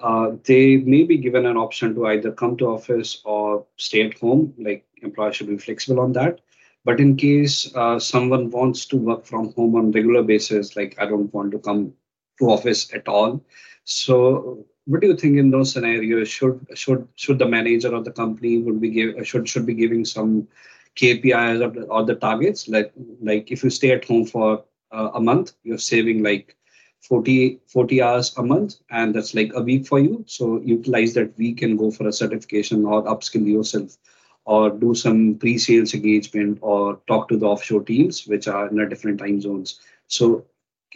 uh, 0.00 0.30
they 0.44 0.78
may 0.78 1.02
be 1.02 1.18
given 1.18 1.44
an 1.44 1.58
option 1.58 1.94
to 1.94 2.06
either 2.06 2.32
come 2.32 2.56
to 2.56 2.68
office 2.68 3.20
or 3.26 3.66
stay 3.76 4.06
at 4.06 4.18
home. 4.18 4.54
Like 4.56 4.86
employers 5.02 5.36
should 5.36 5.48
be 5.48 5.58
flexible 5.58 6.00
on 6.00 6.12
that. 6.12 6.40
But 6.86 6.98
in 6.98 7.14
case 7.14 7.70
uh, 7.76 7.98
someone 7.98 8.48
wants 8.48 8.86
to 8.86 8.96
work 8.96 9.26
from 9.26 9.52
home 9.52 9.76
on 9.76 9.92
regular 9.92 10.22
basis, 10.22 10.76
like 10.76 10.96
I 10.98 11.04
don't 11.04 11.32
want 11.34 11.52
to 11.52 11.58
come 11.58 11.92
to 12.38 12.50
office 12.50 12.92
at 12.94 13.08
all. 13.08 13.44
So 13.84 14.66
what 14.84 15.00
do 15.00 15.06
you 15.08 15.16
think 15.16 15.38
in 15.38 15.50
those 15.50 15.72
scenarios? 15.72 16.28
Should 16.28 16.66
should 16.74 17.06
should 17.16 17.38
the 17.38 17.46
manager 17.46 17.94
of 17.94 18.04
the 18.04 18.12
company 18.12 18.58
would 18.58 18.80
be 18.80 18.90
give 18.90 19.26
should 19.26 19.48
should 19.48 19.66
be 19.66 19.74
giving 19.74 20.04
some 20.04 20.48
KPIs 20.96 21.60
or 21.64 21.70
the, 21.70 21.86
or 21.86 22.04
the 22.04 22.14
targets? 22.14 22.68
Like 22.68 22.92
like 23.20 23.50
if 23.50 23.62
you 23.62 23.70
stay 23.70 23.92
at 23.92 24.04
home 24.04 24.24
for 24.24 24.64
uh, 24.92 25.10
a 25.14 25.20
month, 25.20 25.52
you're 25.62 25.78
saving 25.78 26.22
like 26.22 26.56
40, 27.00 27.60
40 27.66 28.02
hours 28.02 28.36
a 28.38 28.42
month, 28.42 28.76
and 28.90 29.14
that's 29.14 29.34
like 29.34 29.52
a 29.54 29.62
week 29.62 29.86
for 29.86 29.98
you. 29.98 30.24
So 30.26 30.60
utilize 30.60 31.14
that 31.14 31.36
week 31.36 31.62
and 31.62 31.78
go 31.78 31.90
for 31.90 32.06
a 32.06 32.12
certification 32.12 32.84
or 32.84 33.04
upskill 33.04 33.46
yourself 33.46 33.96
or 34.44 34.70
do 34.70 34.94
some 34.94 35.36
pre-sales 35.36 35.94
engagement 35.94 36.58
or 36.62 37.00
talk 37.06 37.28
to 37.28 37.36
the 37.36 37.46
offshore 37.46 37.82
teams 37.82 38.26
which 38.26 38.48
are 38.48 38.68
in 38.68 38.80
a 38.80 38.88
different 38.88 39.18
time 39.18 39.40
zones 39.40 39.80
so 40.08 40.44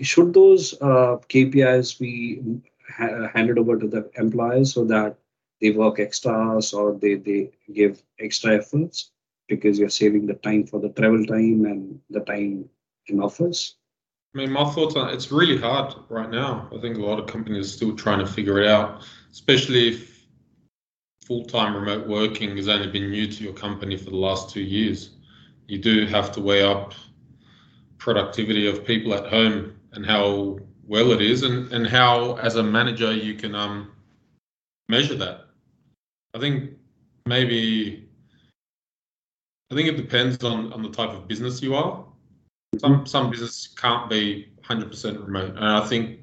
should 0.04 0.34
those 0.34 0.74
uh, 0.80 1.16
KPIs 1.28 1.98
be 1.98 2.42
ha- 2.88 3.28
handed 3.34 3.58
over 3.58 3.78
to 3.78 3.86
the 3.86 4.10
employees 4.16 4.74
so 4.74 4.84
that 4.84 5.16
they 5.60 5.70
work 5.70 5.98
extras 5.98 6.72
or 6.72 6.94
they, 6.94 7.14
they 7.14 7.50
give 7.72 8.02
extra 8.20 8.56
efforts 8.56 9.10
because 9.48 9.78
you're 9.78 9.88
saving 9.88 10.26
the 10.26 10.34
time 10.34 10.66
for 10.66 10.80
the 10.80 10.90
travel 10.90 11.24
time 11.24 11.64
and 11.64 12.00
the 12.10 12.20
time 12.20 12.68
in 13.06 13.20
office? 13.20 13.76
I 14.34 14.38
mean, 14.38 14.52
my 14.52 14.64
thoughts 14.70 14.96
on 14.96 15.14
it's 15.14 15.32
really 15.32 15.56
hard 15.56 15.94
right 16.10 16.28
now. 16.28 16.68
I 16.76 16.80
think 16.80 16.98
a 16.98 17.00
lot 17.00 17.18
of 17.18 17.26
companies 17.26 17.68
are 17.68 17.76
still 17.76 17.96
trying 17.96 18.18
to 18.18 18.26
figure 18.26 18.60
it 18.60 18.68
out, 18.68 19.02
especially 19.32 19.88
if 19.88 20.26
full-time 21.24 21.74
remote 21.74 22.06
working 22.06 22.56
has 22.56 22.68
only 22.68 22.86
been 22.86 23.10
new 23.10 23.26
to 23.26 23.42
your 23.42 23.52
company 23.54 23.96
for 23.96 24.10
the 24.10 24.16
last 24.16 24.50
two 24.50 24.60
years. 24.60 25.10
You 25.66 25.78
do 25.78 26.06
have 26.06 26.30
to 26.32 26.40
weigh 26.40 26.62
up 26.62 26.94
productivity 27.98 28.68
of 28.68 28.84
people 28.84 29.14
at 29.14 29.26
home 29.26 29.75
and 29.96 30.06
how 30.06 30.58
well 30.86 31.10
it 31.10 31.20
is 31.20 31.42
and, 31.42 31.72
and 31.72 31.86
how 31.86 32.36
as 32.36 32.56
a 32.56 32.62
manager 32.62 33.12
you 33.12 33.34
can 33.34 33.54
um, 33.54 33.90
measure 34.88 35.16
that. 35.16 35.46
I 36.34 36.38
think 36.38 36.72
maybe 37.26 38.08
I 39.70 39.74
think 39.74 39.88
it 39.88 39.96
depends 39.96 40.42
on, 40.44 40.72
on 40.72 40.82
the 40.82 40.90
type 40.90 41.10
of 41.10 41.26
business 41.26 41.60
you 41.60 41.74
are. 41.74 42.04
Some 42.78 43.06
some 43.06 43.30
business 43.30 43.68
can't 43.76 44.08
be 44.08 44.48
100% 44.62 45.24
remote, 45.24 45.56
and 45.56 45.64
I 45.64 45.86
think 45.86 46.20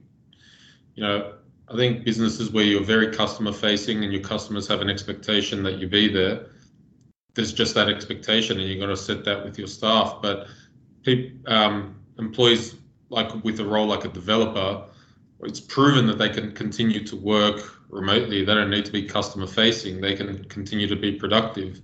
you 0.96 1.03
know 1.03 1.34
I 1.68 1.75
think 1.75 2.06
businesses 2.06 2.51
where 2.51 2.63
you're 2.63 2.84
very 2.84 3.12
customer 3.13 3.51
facing 3.51 4.03
and 4.03 4.13
your 4.13 4.22
customers 4.22 4.68
have 4.68 4.82
an 4.82 4.89
expectation 4.89 5.63
that 5.63 5.80
you 5.80 5.88
be 5.88 6.08
there. 6.08 6.48
There's 7.34 7.51
just 7.51 7.74
that 7.74 7.89
expectation, 7.89 8.60
and 8.60 8.70
you've 8.70 8.80
got 8.80 8.88
to 8.88 8.98
set 8.98 9.25
that 9.25 9.44
with 9.44 9.58
your 9.58 9.68
staff. 9.68 10.20
But 10.22 10.48
people, 11.03 11.51
um, 11.51 12.00
employees 12.20 12.75
like 13.13 13.43
with 13.43 13.60
a 13.60 13.65
role 13.65 13.86
like 13.88 14.05
a 14.05 14.10
developer, 14.10 14.86
it's 15.41 15.60
proven 15.60 16.08
that 16.08 16.17
they 16.17 16.29
can 16.29 16.51
continue 16.53 17.05
to 17.05 17.15
work 17.15 17.79
remotely. 17.89 18.43
They 18.43 18.53
don't 18.53 18.70
need 18.70 18.86
to 18.86 18.91
be 18.91 19.03
customer 19.03 19.48
facing. 19.48 20.01
They 20.01 20.15
can 20.15 20.43
continue 20.46 20.88
to 20.88 20.96
be 20.96 21.13
productive. 21.13 21.82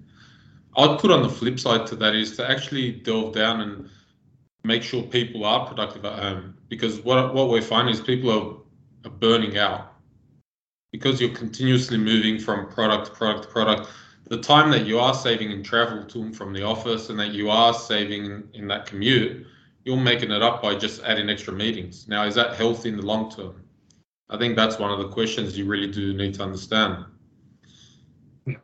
I'd 0.76 1.00
put 1.00 1.12
on 1.12 1.24
the 1.24 1.30
flip 1.30 1.60
side 1.60 1.86
to 1.88 1.96
that 1.98 2.16
is 2.16 2.36
to 2.38 2.50
actually 2.50 2.92
delve 2.92 3.34
down 3.34 3.62
and 3.62 3.90
make 4.64 4.84
sure 4.84 5.04
people 5.04 5.46
are 5.46 5.68
productive 5.68 6.06
at 6.06 6.20
home 6.20 6.56
because 6.68 7.00
what 7.02 7.34
what 7.34 7.50
we're 7.50 7.62
finding 7.62 7.94
is 7.94 8.02
people 8.02 8.30
are, 8.32 9.08
are 9.08 9.14
burning 9.14 9.58
out 9.58 9.94
because 10.92 11.22
you're 11.22 11.36
continuously 11.36 11.98
moving 11.98 12.40
from 12.40 12.68
product 12.70 13.08
to 13.08 13.12
product 13.12 13.44
to 13.44 13.50
product. 13.50 13.90
The 14.26 14.42
time 14.42 14.70
that 14.72 14.86
you 14.86 15.00
are 15.00 15.14
saving 15.14 15.52
in 15.52 15.64
travel 15.64 16.04
to 16.04 16.22
and 16.22 16.36
from 16.36 16.54
the 16.54 16.64
office 16.64 17.10
and 17.10 17.20
that 17.20 17.32
you 17.34 17.50
are 17.50 17.74
saving 17.74 18.26
in, 18.26 18.50
in 18.54 18.68
that 18.68 18.86
commute 18.86 19.46
you're 19.86 19.98
making 19.98 20.32
it 20.32 20.42
up 20.42 20.62
by 20.62 20.76
just 20.76 21.04
adding 21.04 21.30
extra 21.30 21.54
meetings. 21.54 22.08
Now, 22.08 22.26
is 22.26 22.36
that 22.36 22.56
healthy 22.56 22.90
in 22.90 22.98
the 22.98 23.06
long 23.06 23.32
term? 23.32 23.64
I 24.30 24.38
think 24.38 24.56
that's 24.56 24.78
one 24.78 24.92
of 24.92 25.00
the 25.00 25.08
questions 25.10 25.58
you 25.58 25.66
really 25.66 25.92
do 25.92 26.14
need 26.14 26.36
to 26.36 26.44
understand. 26.44 27.06
Yeah. 28.46 28.56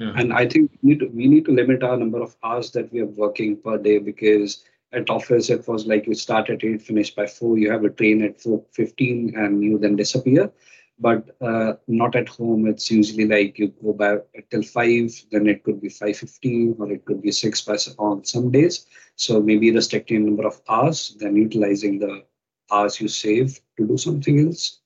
yeah. 0.00 0.12
And 0.16 0.32
I 0.32 0.48
think 0.48 0.72
we 0.82 0.90
need, 0.90 1.00
to, 1.00 1.06
we 1.06 1.26
need 1.28 1.44
to 1.44 1.52
limit 1.52 1.82
our 1.82 1.96
number 1.96 2.20
of 2.20 2.34
hours 2.42 2.70
that 2.72 2.92
we 2.92 3.00
are 3.00 3.06
working 3.06 3.56
per 3.56 3.78
day 3.78 3.98
because 3.98 4.64
at 4.92 5.10
office 5.10 5.50
it 5.50 5.66
was 5.68 5.86
like 5.86 6.06
you 6.06 6.14
start 6.14 6.50
at 6.50 6.64
8, 6.64 6.82
finish 6.82 7.14
by 7.14 7.26
4, 7.26 7.58
you 7.58 7.70
have 7.70 7.84
a 7.84 7.90
train 7.90 8.22
at 8.22 8.38
4.15 8.38 9.36
and 9.36 9.62
you 9.62 9.78
then 9.78 9.96
disappear 9.96 10.50
but 10.98 11.36
uh, 11.40 11.74
not 11.88 12.14
at 12.14 12.28
home. 12.28 12.66
It's 12.66 12.90
usually 12.90 13.26
like 13.26 13.58
you 13.58 13.68
go 13.82 13.92
back 13.92 14.20
till 14.50 14.62
five, 14.62 15.12
then 15.30 15.46
it 15.48 15.64
could 15.64 15.80
be 15.80 15.88
five 15.88 16.16
fifteen, 16.16 16.76
or 16.78 16.90
it 16.92 17.04
could 17.04 17.22
be 17.22 17.32
six 17.32 17.60
by 17.62 17.76
on 17.98 18.24
some 18.24 18.50
days. 18.50 18.86
So 19.16 19.40
maybe 19.40 19.70
restricting 19.70 20.24
number 20.24 20.46
of 20.46 20.60
hours, 20.68 21.16
then 21.18 21.36
utilizing 21.36 21.98
the 21.98 22.24
hours 22.70 23.00
you 23.00 23.08
save 23.08 23.60
to 23.76 23.86
do 23.86 23.96
something 23.96 24.46
else. 24.46 24.80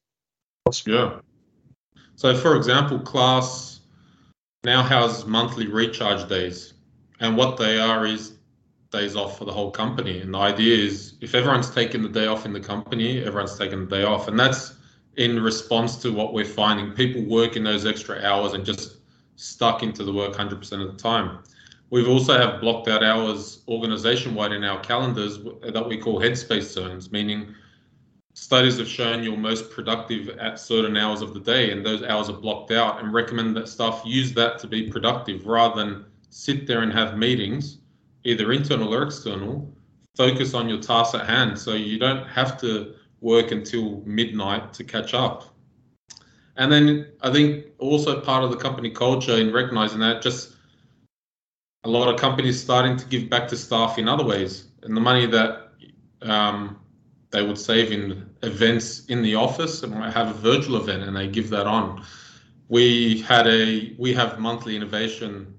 Yeah. 0.85 1.21
So, 2.17 2.35
for 2.35 2.57
example, 2.57 2.99
class 2.99 3.81
now 4.65 4.83
has 4.83 5.25
monthly 5.25 5.67
recharge 5.67 6.29
days, 6.29 6.75
and 7.21 7.37
what 7.37 7.57
they 7.57 7.79
are 7.79 8.07
is 8.07 8.35
days 8.91 9.15
off 9.15 9.39
for 9.39 9.45
the 9.45 9.53
whole 9.53 9.71
company. 9.71 10.21
And 10.21 10.33
the 10.33 10.39
idea 10.39 10.87
is 10.87 11.15
if 11.21 11.35
everyone's 11.35 11.71
taking 11.71 12.03
the 12.03 12.09
day 12.09 12.27
off 12.27 12.47
in 12.47 12.53
the 12.53 12.61
company, 12.61 13.23
everyone's 13.23 13.59
taking 13.59 13.87
the 13.87 13.97
day 13.97 14.05
off, 14.05 14.29
and 14.29 14.39
that's 14.39 14.75
in 15.19 15.43
response 15.43 15.97
to 15.97 16.13
what 16.13 16.33
we're 16.33 16.45
finding. 16.45 16.93
People 16.93 17.23
working 17.23 17.65
those 17.65 17.85
extra 17.85 18.25
hours 18.25 18.55
and 18.55 18.65
just 18.65 18.99
stuck 19.35 19.83
into 19.83 20.05
the 20.05 20.13
work 20.13 20.33
100% 20.33 20.53
of 20.81 20.97
the 20.97 20.97
time. 20.97 21.41
We've 21.91 22.09
also 22.09 22.39
have 22.39 22.61
blocked 22.61 22.87
out 22.89 23.03
hours 23.03 23.63
organization 23.67 24.35
wide 24.35 24.53
in 24.53 24.63
our 24.63 24.81
calendars 24.81 25.41
that 25.63 25.87
we 25.87 25.99
call 25.99 26.21
headspace 26.21 26.73
zones, 26.73 27.11
meaning 27.11 27.55
studies 28.35 28.79
have 28.79 28.87
shown 28.87 29.25
you're 29.25 29.37
most 29.37 29.71
productive 29.71 30.29
at 30.39 30.61
certain 30.61 30.97
hours 30.97 31.21
of 31.21 31.35
the 31.35 31.41
day 31.41 31.73
and 31.73 31.85
those 31.85 32.05
hours 32.05 32.29
are 32.29 32.35
blocked 32.35 32.71
out 32.71 33.01
and 33.01 33.13
recommend 33.13 33.57
that 33.57 33.69
staff 33.69 34.01
use 34.05 34.33
that 34.35 34.61
to 34.61 34.69
be 34.69 34.89
productive 34.89 35.47
rather 35.47 35.83
than 35.83 36.05
sit 36.31 36.67
there 36.67 36.83
and 36.83 36.93
have 36.93 37.19
meetings, 37.19 37.79
either 38.23 38.53
internal 38.53 38.95
or 38.95 39.03
external, 39.03 39.69
focus 40.17 40.55
on 40.55 40.69
your 40.69 40.79
tasks 40.79 41.17
at 41.17 41.27
hand 41.27 41.59
so 41.59 41.73
you 41.73 41.99
don't 41.99 42.25
have 42.29 42.61
to 42.61 42.95
work 43.21 43.51
until 43.51 44.03
midnight 44.05 44.73
to 44.75 44.85
catch 44.85 45.15
up. 45.15 45.55
And 46.57 46.73
then 46.73 47.13
I 47.21 47.33
think 47.33 47.67
also 47.79 48.21
part 48.21 48.43
of 48.45 48.51
the 48.51 48.57
company 48.57 48.91
culture 48.91 49.37
in 49.37 49.53
recognizing 49.53 50.01
that 50.01 50.23
just 50.23 50.57
a 51.85 51.89
lot 51.89 52.13
of 52.13 52.19
companies 52.19 52.61
starting 52.61 52.97
to 52.97 53.07
give 53.07 53.31
back 53.31 53.49
to 53.49 53.57
staff 53.57 53.99
in 53.99 54.09
other 54.09 54.25
ways 54.25 54.69
and 54.83 54.97
the 54.97 55.01
money 55.01 55.27
that 55.27 55.69
um, 56.23 56.79
they 57.31 57.43
would 57.43 57.59
save 57.59 57.93
in 57.93 58.29
events 58.43 59.07
in 59.07 59.23
the 59.23 59.35
office 59.35 59.83
and 59.83 59.95
might 59.95 60.13
have 60.13 60.29
a 60.29 60.35
virtual 60.35 60.77
event 60.77 61.03
and 61.03 61.17
they 61.17 61.29
give 61.29 61.51
that 61.51 61.67
on. 61.67 62.05
We 62.69 63.21
had 63.23 63.47
a 63.47 63.95
we 63.99 64.13
have 64.15 64.39
monthly 64.39 64.77
innovation 64.77 65.55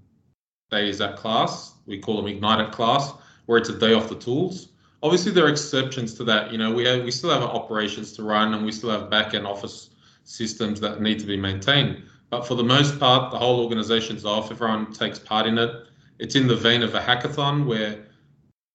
days 0.70 1.02
at 1.02 1.16
class. 1.16 1.74
We 1.86 2.00
call 2.00 2.18
them 2.18 2.28
Ignite 2.28 2.60
at 2.60 2.72
class, 2.72 3.14
where 3.46 3.58
it's 3.58 3.70
a 3.70 3.78
day 3.78 3.94
off 3.94 4.10
the 4.10 4.16
tools. 4.16 4.69
Obviously, 5.02 5.32
there 5.32 5.46
are 5.46 5.50
exceptions 5.50 6.14
to 6.16 6.24
that. 6.26 6.52
You 6.52 6.58
know, 6.58 6.74
we 6.74 6.86
have, 6.86 7.04
we 7.04 7.12
still 7.12 7.30
have 7.30 7.44
operations 7.44 8.12
to 8.14 8.24
run, 8.24 8.54
and 8.54 8.66
we 8.66 8.72
still 8.72 8.90
have 8.90 9.10
back 9.10 9.34
end 9.34 9.48
office 9.48 9.92
systems 10.24 10.80
that 10.82 11.02
need 11.02 11.20
to 11.20 11.26
be 11.26 11.38
maintained. 11.38 12.04
But 12.30 12.46
for 12.46 12.56
the 12.56 12.64
most 12.64 13.00
part, 13.00 13.32
the 13.32 13.38
whole 13.38 13.62
organization's 13.64 14.26
off. 14.26 14.52
Everyone 14.52 14.92
takes 14.94 15.18
part 15.18 15.48
in 15.48 15.58
it. 15.58 15.72
It's 16.20 16.36
in 16.36 16.48
the 16.48 16.56
vein 16.56 16.84
of 16.84 16.94
a 16.94 17.00
hackathon 17.00 17.66
where 17.66 18.06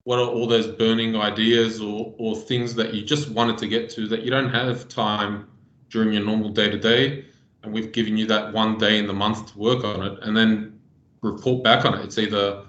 what 0.05 0.19
are 0.19 0.27
all 0.27 0.47
those 0.47 0.67
burning 0.67 1.17
ideas 1.17 1.81
or, 1.81 2.15
or 2.19 2.37
things 2.37 2.75
that 2.75 2.93
you 2.93 3.03
just 3.03 3.31
wanted 3.31 3.57
to 3.59 3.69
get 3.69 3.89
to 3.91 4.07
that 4.09 4.23
you 4.23 4.31
don't 4.31 4.51
have 4.51 4.89
time 4.89 5.49
during 5.91 6.13
your 6.13 6.25
normal 6.25 6.51
day 6.51 6.69
to 6.69 6.79
day. 6.79 7.25
And 7.63 7.73
we've 7.73 7.93
given 7.93 8.17
you 8.17 8.27
that 8.27 8.53
one 8.53 8.77
day 8.77 8.99
in 8.99 9.07
the 9.07 9.15
month 9.15 9.53
to 9.53 9.59
work 9.59 9.85
on 9.85 10.03
it. 10.03 10.19
And 10.23 10.37
then 10.37 10.79
report 11.23 11.65
back 11.65 11.85
on 11.85 11.95
it. 11.95 12.05
It's 12.05 12.19
either 12.19 12.65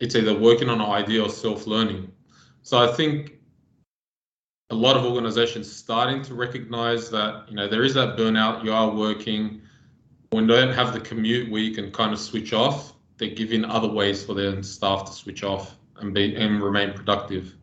it's 0.00 0.16
either 0.16 0.36
working 0.36 0.68
on 0.68 0.80
an 0.80 0.86
idea 0.86 1.22
or 1.22 1.28
self-learning. 1.28 2.10
So 2.70 2.78
I 2.78 2.86
think 2.86 3.32
a 4.70 4.76
lot 4.76 4.96
of 4.96 5.04
organizations 5.04 5.68
starting 5.68 6.22
to 6.22 6.34
recognize 6.34 7.10
that 7.10 7.46
you 7.48 7.56
know 7.56 7.66
there 7.66 7.82
is 7.82 7.94
that 7.94 8.16
burnout. 8.16 8.62
You 8.62 8.72
are 8.72 8.88
working 8.88 9.62
when 10.30 10.46
they 10.46 10.54
don't 10.54 10.72
have 10.72 10.92
the 10.92 11.00
commute 11.00 11.50
where 11.50 11.60
you 11.60 11.74
can 11.74 11.90
kind 11.90 12.12
of 12.12 12.20
switch 12.20 12.52
off. 12.52 12.92
They're 13.18 13.34
giving 13.34 13.64
other 13.64 13.88
ways 13.88 14.24
for 14.24 14.34
their 14.34 14.62
staff 14.62 15.04
to 15.06 15.12
switch 15.12 15.42
off 15.42 15.74
and 15.96 16.14
be 16.14 16.36
and 16.36 16.62
remain 16.62 16.92
productive. 16.92 17.56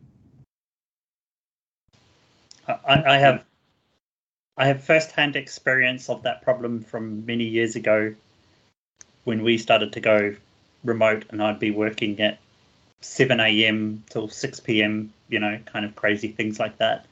I, 2.66 3.14
I 3.14 3.16
have 3.16 3.46
I 4.58 4.66
have 4.66 4.84
first-hand 4.84 5.36
experience 5.36 6.10
of 6.10 6.22
that 6.24 6.42
problem 6.42 6.82
from 6.82 7.24
many 7.24 7.44
years 7.44 7.76
ago 7.76 8.14
when 9.24 9.42
we 9.42 9.56
started 9.56 9.90
to 9.94 10.00
go 10.00 10.36
remote 10.84 11.24
and 11.30 11.42
I'd 11.42 11.58
be 11.58 11.70
working 11.70 12.20
at 12.20 12.40
7 13.00 13.40
a.m. 13.40 14.02
till 14.10 14.28
6 14.28 14.60
p.m., 14.60 15.12
you 15.28 15.38
know, 15.38 15.58
kind 15.66 15.84
of 15.84 15.94
crazy 15.96 16.28
things 16.28 16.58
like 16.58 16.78
that. 16.78 17.06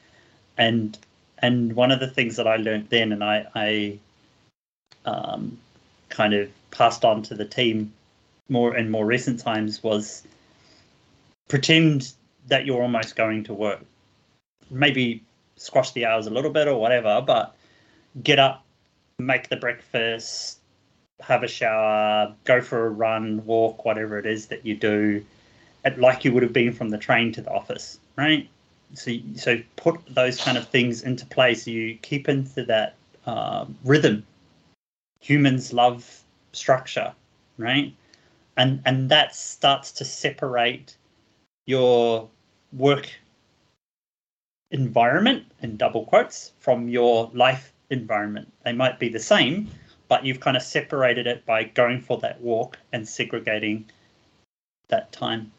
And 0.58 0.98
and 1.38 1.74
one 1.74 1.90
of 1.90 2.00
the 2.00 2.08
things 2.08 2.36
that 2.36 2.46
I 2.46 2.56
learned 2.56 2.88
then 2.88 3.12
and 3.12 3.22
I, 3.22 3.46
I 3.54 3.98
um, 5.04 5.58
kind 6.08 6.32
of 6.32 6.48
passed 6.70 7.04
on 7.04 7.22
to 7.24 7.34
the 7.34 7.44
team 7.44 7.92
more 8.48 8.76
in 8.76 8.90
more 8.90 9.04
recent 9.04 9.40
times 9.40 9.82
was 9.82 10.22
pretend 11.48 12.12
that 12.48 12.64
you're 12.64 12.82
almost 12.82 13.16
going 13.16 13.44
to 13.44 13.54
work. 13.54 13.80
Maybe 14.70 15.22
squash 15.56 15.92
the 15.92 16.06
hours 16.06 16.26
a 16.26 16.30
little 16.30 16.50
bit 16.50 16.68
or 16.68 16.80
whatever, 16.80 17.22
but 17.26 17.54
get 18.22 18.38
up, 18.38 18.64
make 19.18 19.48
the 19.48 19.56
breakfast, 19.56 20.58
have 21.20 21.42
a 21.42 21.48
shower, 21.48 22.34
go 22.44 22.60
for 22.60 22.86
a 22.86 22.90
run, 22.90 23.44
walk, 23.44 23.84
whatever 23.84 24.18
it 24.18 24.26
is 24.26 24.46
that 24.46 24.64
you 24.64 24.76
do, 24.76 25.24
at, 25.86 25.98
like 26.00 26.24
you 26.24 26.32
would 26.32 26.42
have 26.42 26.52
been 26.52 26.72
from 26.72 26.90
the 26.90 26.98
train 26.98 27.32
to 27.32 27.40
the 27.40 27.50
office, 27.50 28.00
right? 28.16 28.48
So, 28.94 29.12
so 29.36 29.58
put 29.76 30.00
those 30.08 30.38
kind 30.40 30.58
of 30.58 30.68
things 30.68 31.02
into 31.02 31.24
place. 31.26 31.64
So 31.64 31.70
you 31.70 31.96
keep 32.02 32.28
into 32.28 32.64
that 32.64 32.96
uh, 33.24 33.66
rhythm. 33.84 34.26
Humans 35.20 35.72
love 35.72 36.22
structure, 36.52 37.14
right? 37.56 37.94
And 38.56 38.82
and 38.84 39.08
that 39.10 39.34
starts 39.34 39.92
to 39.92 40.04
separate 40.04 40.96
your 41.66 42.28
work 42.72 43.08
environment 44.70 45.44
in 45.62 45.76
double 45.76 46.04
quotes 46.04 46.52
from 46.58 46.88
your 46.88 47.30
life 47.32 47.72
environment. 47.90 48.52
They 48.64 48.72
might 48.72 48.98
be 48.98 49.08
the 49.08 49.20
same, 49.20 49.70
but 50.08 50.24
you've 50.24 50.40
kind 50.40 50.56
of 50.56 50.62
separated 50.62 51.26
it 51.26 51.46
by 51.46 51.64
going 51.64 52.00
for 52.00 52.18
that 52.18 52.40
walk 52.40 52.78
and 52.92 53.08
segregating 53.08 53.84
that 54.88 55.12
time. 55.12 55.52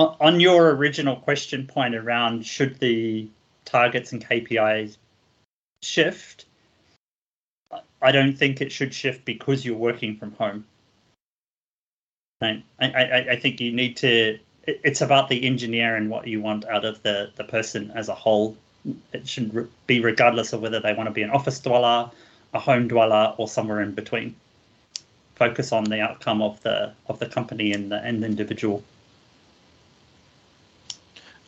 On, 0.00 0.40
your 0.40 0.70
original 0.70 1.16
question 1.16 1.66
point 1.66 1.94
around 1.94 2.46
should 2.46 2.78
the 2.80 3.28
targets 3.64 4.12
and 4.12 4.26
KPIs 4.26 4.96
shift, 5.82 6.46
I 8.00 8.12
don't 8.12 8.36
think 8.36 8.60
it 8.60 8.72
should 8.72 8.94
shift 8.94 9.24
because 9.24 9.64
you're 9.64 9.76
working 9.76 10.16
from 10.16 10.32
home. 10.32 10.64
I, 12.40 12.62
I, 12.80 13.26
I 13.32 13.36
think 13.36 13.60
you 13.60 13.72
need 13.72 13.98
to. 13.98 14.38
It's 14.66 15.02
about 15.02 15.28
the 15.28 15.46
engineer 15.46 15.96
and 15.96 16.08
what 16.08 16.26
you 16.26 16.40
want 16.40 16.64
out 16.66 16.86
of 16.86 17.02
the, 17.02 17.30
the 17.36 17.44
person 17.44 17.90
as 17.94 18.08
a 18.08 18.14
whole. 18.14 18.56
It 19.12 19.28
should 19.28 19.68
be 19.86 20.00
regardless 20.00 20.54
of 20.54 20.62
whether 20.62 20.80
they 20.80 20.94
want 20.94 21.08
to 21.08 21.12
be 21.12 21.22
an 21.22 21.30
office 21.30 21.58
dweller 21.60 22.10
a 22.52 22.58
home 22.58 22.88
dweller 22.88 23.34
or 23.36 23.48
somewhere 23.48 23.80
in 23.80 23.92
between. 23.92 24.34
Focus 25.36 25.72
on 25.72 25.84
the 25.84 26.00
outcome 26.00 26.42
of 26.42 26.60
the 26.62 26.92
of 27.08 27.18
the 27.18 27.26
company 27.26 27.72
and 27.72 27.90
the 27.90 28.02
and 28.02 28.22
the 28.22 28.26
individual. 28.26 28.82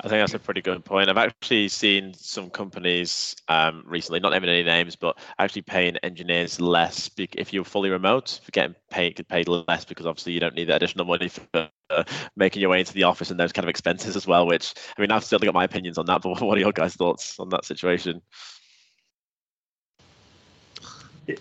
I 0.05 0.09
think 0.09 0.21
that's 0.21 0.35
a 0.35 0.39
pretty 0.41 0.63
good 0.63 0.85
point. 0.85 1.09
I've 1.09 1.17
actually 1.17 1.69
seen 1.69 2.13
some 2.15 2.51
companies 2.51 3.37
um, 3.47 3.85
recently, 3.87 4.19
not 4.19 4.33
naming 4.33 4.51
any 4.51 4.65
names, 4.65 4.97
but 4.97 5.17
actually 5.39 5.63
paying 5.63 5.97
engineers 5.99 6.61
less 6.61 7.09
if 7.17 7.53
you're 7.53 7.65
fully 7.65 7.89
remote, 7.89 8.41
for 8.43 8.51
getting 8.51 8.75
paid 8.91 9.25
paid 9.29 9.47
less 9.47 9.85
because 9.85 10.05
obviously 10.05 10.33
you 10.33 10.41
don't 10.41 10.57
need 10.57 10.65
that 10.65 10.77
additional 10.77 11.05
money 11.05 11.29
for 11.29 11.47
uh, 11.91 12.03
making 12.35 12.61
your 12.61 12.71
way 12.71 12.81
into 12.81 12.93
the 12.95 13.05
office 13.05 13.31
and 13.31 13.39
those 13.39 13.53
kind 13.53 13.65
of 13.65 13.69
expenses 13.69 14.17
as 14.17 14.27
well. 14.27 14.45
Which 14.45 14.75
I 14.99 15.01
mean, 15.01 15.13
I've 15.13 15.23
still 15.23 15.39
got 15.39 15.55
my 15.55 15.65
opinions 15.65 15.99
on 15.99 16.07
that, 16.07 16.23
but 16.23 16.41
what 16.41 16.59
are 16.59 16.61
your 16.61 16.73
guys' 16.73 16.97
thoughts 16.97 17.39
on 17.39 17.51
that 17.51 17.65
situation? 17.65 18.23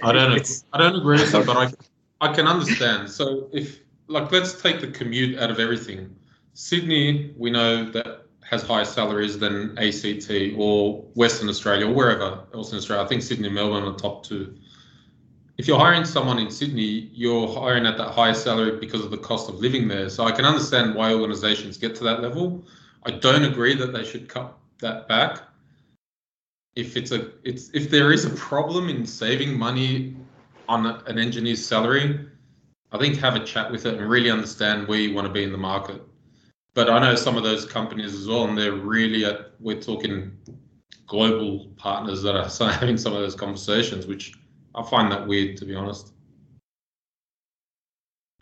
I 0.03 0.11
don't. 0.11 0.33
It's, 0.33 0.65
I 0.71 0.77
don't 0.77 0.95
agree 0.95 1.19
with 1.19 1.31
that, 1.31 1.47
but 1.47 1.57
I 1.57 2.29
I 2.29 2.31
can 2.31 2.45
understand. 2.45 3.09
So 3.09 3.49
if 3.51 3.79
like 4.05 4.31
let's 4.31 4.61
take 4.61 4.81
the 4.81 4.87
commute 4.87 5.39
out 5.39 5.49
of 5.49 5.59
everything. 5.59 6.15
Sydney, 6.53 7.33
we 7.37 7.49
know 7.49 7.89
that 7.91 8.20
has 8.51 8.61
higher 8.61 8.85
salaries 8.85 9.39
than 9.39 9.77
ACT 9.79 10.29
or 10.57 11.01
Western 11.15 11.49
Australia 11.49 11.87
or 11.87 11.93
wherever 11.93 12.43
else 12.53 12.71
in 12.71 12.77
Australia. 12.77 13.03
I 13.03 13.07
think 13.07 13.23
Sydney 13.23 13.47
and 13.47 13.55
Melbourne 13.55 13.83
are 13.83 13.91
the 13.91 13.97
top 13.97 14.23
two. 14.23 14.55
If 15.57 15.67
you're 15.67 15.79
hiring 15.79 16.05
someone 16.05 16.37
in 16.37 16.51
Sydney, 16.51 17.09
you're 17.13 17.47
hiring 17.47 17.85
at 17.85 17.97
that 17.97 18.11
higher 18.11 18.33
salary 18.33 18.77
because 18.79 19.03
of 19.03 19.11
the 19.11 19.17
cost 19.17 19.49
of 19.49 19.55
living 19.55 19.87
there. 19.87 20.09
So 20.09 20.25
I 20.25 20.31
can 20.31 20.45
understand 20.45 20.95
why 20.95 21.13
organizations 21.13 21.77
get 21.77 21.95
to 21.95 22.03
that 22.03 22.21
level. 22.21 22.63
I 23.05 23.11
don't 23.11 23.43
agree 23.43 23.75
that 23.75 23.93
they 23.93 24.03
should 24.03 24.27
cut 24.27 24.57
that 24.79 25.07
back 25.07 25.41
if 26.75 26.95
it's 26.95 27.11
a 27.11 27.31
it's 27.43 27.69
if 27.73 27.89
there 27.89 28.11
is 28.11 28.25
a 28.25 28.29
problem 28.31 28.89
in 28.89 29.05
saving 29.05 29.57
money 29.57 30.15
on 30.69 30.85
an 30.85 31.19
engineer's 31.19 31.65
salary, 31.65 32.27
I 32.91 32.97
think 32.97 33.17
have 33.17 33.35
a 33.35 33.43
chat 33.43 33.71
with 33.71 33.85
it 33.85 33.95
and 33.95 34.09
really 34.09 34.31
understand 34.31 34.87
where 34.87 34.99
you 34.99 35.13
want 35.13 35.27
to 35.27 35.33
be 35.33 35.43
in 35.43 35.51
the 35.51 35.57
market. 35.57 36.01
But 36.73 36.89
I 36.89 36.99
know 36.99 37.15
some 37.15 37.37
of 37.37 37.43
those 37.43 37.65
companies 37.65 38.13
as 38.13 38.27
well, 38.27 38.45
and 38.45 38.57
they're 38.57 38.71
really 38.71 39.25
at 39.25 39.51
we're 39.59 39.81
talking 39.81 40.37
global 41.07 41.67
partners 41.77 42.21
that 42.23 42.35
are 42.35 42.71
having 42.71 42.97
some 42.97 43.13
of 43.13 43.21
those 43.21 43.35
conversations, 43.35 44.05
which 44.07 44.33
I 44.75 44.83
find 44.83 45.11
that 45.11 45.27
weird 45.27 45.57
to 45.57 45.65
be 45.65 45.75
honest. 45.75 46.13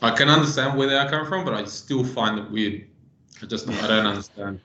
I 0.02 0.12
can 0.12 0.30
understand 0.30 0.78
where 0.78 0.88
they 0.88 0.96
are 0.96 1.10
coming 1.10 1.28
from, 1.28 1.44
but 1.44 1.54
I 1.54 1.66
still 1.66 2.06
find 2.06 2.40
it 2.40 2.50
weird. 2.52 2.88
I 3.42 3.48
just 3.48 3.68
I 3.68 3.88
don't 3.88 4.06
understand. 4.06 4.62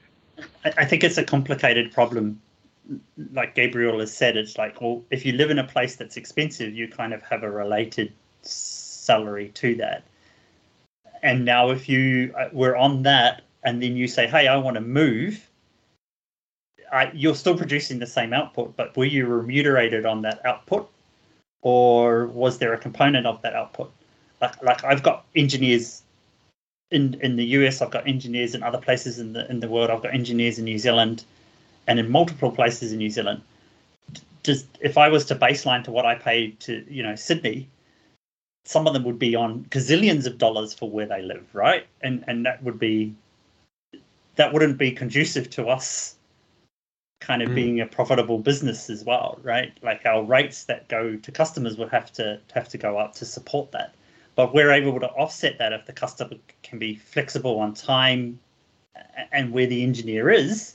I 0.64 0.84
think 0.84 1.04
it's 1.04 1.18
a 1.18 1.24
complicated 1.24 1.92
problem 1.92 2.40
like 3.32 3.54
Gabriel 3.54 4.00
has 4.00 4.14
said, 4.14 4.36
it's 4.36 4.58
like, 4.58 4.80
well, 4.80 5.02
if 5.10 5.24
you 5.24 5.32
live 5.32 5.50
in 5.50 5.58
a 5.58 5.64
place 5.64 5.96
that's 5.96 6.16
expensive, 6.16 6.74
you 6.74 6.88
kind 6.88 7.14
of 7.14 7.22
have 7.22 7.42
a 7.42 7.50
related 7.50 8.12
salary 8.42 9.48
to 9.50 9.74
that. 9.76 10.04
And 11.22 11.44
now, 11.44 11.70
if 11.70 11.88
you 11.88 12.34
uh, 12.38 12.48
were 12.52 12.76
on 12.76 13.02
that, 13.04 13.42
and 13.64 13.82
then 13.82 13.96
you 13.96 14.06
say, 14.06 14.26
hey, 14.26 14.46
I 14.46 14.56
want 14.56 14.74
to 14.74 14.80
move, 14.80 15.48
I, 16.92 17.10
you're 17.12 17.34
still 17.34 17.56
producing 17.56 17.98
the 17.98 18.06
same 18.06 18.32
output, 18.32 18.76
but 18.76 18.96
were 18.96 19.04
you 19.04 19.26
remunerated 19.26 20.06
on 20.06 20.22
that 20.22 20.44
output, 20.44 20.88
or 21.62 22.26
was 22.26 22.58
there 22.58 22.72
a 22.74 22.78
component 22.78 23.26
of 23.26 23.42
that 23.42 23.54
output? 23.54 23.90
Like, 24.40 24.62
like 24.62 24.84
I've 24.84 25.02
got 25.02 25.24
engineers 25.34 26.02
in 26.90 27.14
in 27.22 27.36
the 27.36 27.44
US, 27.56 27.80
I've 27.80 27.90
got 27.90 28.06
engineers 28.06 28.54
in 28.54 28.62
other 28.62 28.78
places 28.78 29.18
in 29.18 29.32
the 29.32 29.50
in 29.50 29.60
the 29.60 29.68
world. 29.68 29.90
I've 29.90 30.02
got 30.02 30.14
engineers 30.14 30.58
in 30.58 30.64
New 30.66 30.78
Zealand, 30.78 31.24
and 31.86 31.98
in 31.98 32.10
multiple 32.10 32.52
places 32.52 32.92
in 32.92 32.98
New 32.98 33.10
Zealand. 33.10 33.42
Just 34.42 34.66
if 34.80 34.98
I 34.98 35.08
was 35.08 35.24
to 35.26 35.34
baseline 35.34 35.82
to 35.84 35.90
what 35.90 36.04
I 36.04 36.14
paid 36.14 36.60
to 36.60 36.84
you 36.88 37.02
know 37.02 37.16
Sydney, 37.16 37.68
some 38.64 38.86
of 38.86 38.92
them 38.92 39.04
would 39.04 39.18
be 39.18 39.34
on 39.34 39.64
gazillions 39.70 40.26
of 40.26 40.38
dollars 40.38 40.74
for 40.74 40.90
where 40.90 41.06
they 41.06 41.22
live, 41.22 41.46
right? 41.54 41.86
And 42.02 42.24
and 42.28 42.44
that 42.46 42.62
would 42.62 42.78
be 42.78 43.14
that 44.36 44.52
wouldn't 44.52 44.78
be 44.78 44.90
conducive 44.90 45.50
to 45.50 45.68
us 45.68 46.16
kind 47.20 47.42
of 47.42 47.50
mm. 47.50 47.54
being 47.54 47.80
a 47.80 47.86
profitable 47.86 48.38
business 48.38 48.90
as 48.90 49.04
well, 49.04 49.38
right? 49.42 49.72
Like 49.82 50.04
our 50.04 50.22
rates 50.22 50.64
that 50.64 50.88
go 50.88 51.16
to 51.16 51.32
customers 51.32 51.76
would 51.78 51.88
have 51.88 52.12
to 52.14 52.40
have 52.52 52.68
to 52.68 52.78
go 52.78 52.98
up 52.98 53.14
to 53.14 53.24
support 53.24 53.72
that. 53.72 53.94
But 54.36 54.52
we're 54.54 54.72
able 54.72 54.98
to 55.00 55.06
offset 55.10 55.58
that 55.58 55.72
if 55.72 55.86
the 55.86 55.92
customer 55.92 56.36
can 56.62 56.78
be 56.78 56.96
flexible 56.96 57.60
on 57.60 57.72
time 57.72 58.38
and 59.32 59.52
where 59.52 59.66
the 59.66 59.82
engineer 59.82 60.28
is 60.30 60.74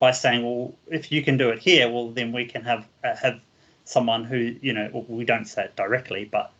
by 0.00 0.10
saying, 0.10 0.44
well, 0.44 0.74
if 0.88 1.10
you 1.10 1.22
can 1.22 1.36
do 1.36 1.50
it 1.50 1.58
here, 1.58 1.90
well, 1.90 2.10
then 2.10 2.32
we 2.32 2.44
can 2.44 2.62
have 2.62 2.86
uh, 3.04 3.16
have 3.16 3.40
someone 3.84 4.24
who, 4.24 4.54
you 4.60 4.72
know, 4.72 5.04
we 5.08 5.24
don't 5.24 5.46
say 5.46 5.64
it 5.64 5.76
directly, 5.76 6.24
but 6.24 6.52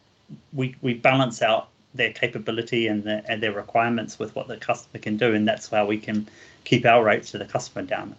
we 0.52 0.74
we 0.82 0.94
balance 0.94 1.42
out 1.42 1.68
their 1.98 2.12
capability 2.12 2.86
and, 2.86 3.04
the, 3.04 3.22
and 3.30 3.42
their 3.42 3.52
requirements 3.52 4.18
with 4.18 4.34
what 4.34 4.48
the 4.48 4.56
customer 4.56 5.00
can 5.00 5.18
do, 5.18 5.34
and 5.34 5.46
that's 5.46 5.68
how 5.68 5.84
we 5.84 5.98
can 5.98 6.26
keep 6.64 6.86
our 6.86 7.04
rates 7.04 7.32
to 7.32 7.38
the 7.38 7.44
customer 7.44 7.84
down. 7.84 8.16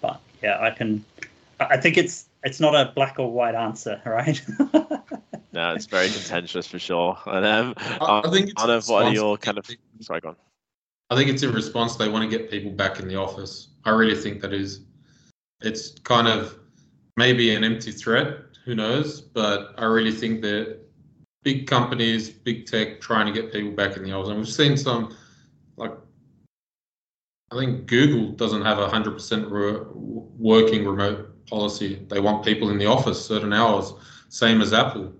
But 0.00 0.20
yeah, 0.42 0.58
I 0.60 0.70
can. 0.70 1.04
I 1.58 1.78
think 1.78 1.96
it's 1.96 2.26
it's 2.44 2.60
not 2.60 2.74
a 2.74 2.92
black 2.94 3.18
or 3.18 3.32
white 3.32 3.56
answer, 3.56 4.00
right? 4.06 4.40
no, 5.52 5.74
it's 5.74 5.86
very 5.86 6.08
contentious 6.08 6.66
for 6.66 6.78
sure. 6.78 7.18
And 7.26 7.44
um, 7.44 7.74
I, 7.78 8.22
I 8.24 8.30
think 8.30 8.50
it's 8.56 8.88
what 8.88 9.06
are 9.06 9.12
your 9.12 9.36
kind 9.38 9.58
of 9.58 9.66
sorry, 10.00 10.20
go 10.20 10.28
on. 10.28 10.36
I 11.10 11.16
think 11.16 11.30
it's 11.30 11.42
in 11.42 11.52
response 11.52 11.96
they 11.96 12.08
want 12.08 12.30
to 12.30 12.38
get 12.38 12.50
people 12.50 12.70
back 12.70 13.00
in 13.00 13.08
the 13.08 13.16
office. 13.16 13.68
I 13.84 13.90
really 13.90 14.16
think 14.16 14.40
that 14.42 14.52
is. 14.52 14.80
It's 15.62 15.98
kind 16.00 16.28
of 16.28 16.58
maybe 17.16 17.54
an 17.54 17.64
empty 17.64 17.92
threat. 17.92 18.36
Who 18.66 18.74
knows? 18.74 19.22
But 19.22 19.74
I 19.78 19.84
really 19.84 20.12
think 20.12 20.42
that 20.42 20.85
big 21.46 21.68
companies, 21.68 22.28
big 22.28 22.66
tech, 22.66 23.00
trying 23.00 23.24
to 23.24 23.32
get 23.32 23.52
people 23.52 23.70
back 23.70 23.96
in 23.96 24.02
the 24.02 24.10
office, 24.10 24.30
and 24.30 24.38
we've 24.38 24.48
seen 24.48 24.76
some 24.76 25.16
like 25.76 25.92
I 27.52 27.56
think 27.56 27.86
Google 27.86 28.32
doesn't 28.32 28.62
have 28.62 28.80
a 28.80 28.88
hundred 28.88 29.12
percent 29.12 29.48
working 29.48 30.84
remote 30.84 31.46
policy. 31.46 32.04
They 32.08 32.18
want 32.18 32.44
people 32.44 32.70
in 32.70 32.78
the 32.78 32.86
office 32.86 33.24
certain 33.24 33.52
hours, 33.52 33.92
same 34.28 34.60
as 34.60 34.72
Apple. 34.72 35.12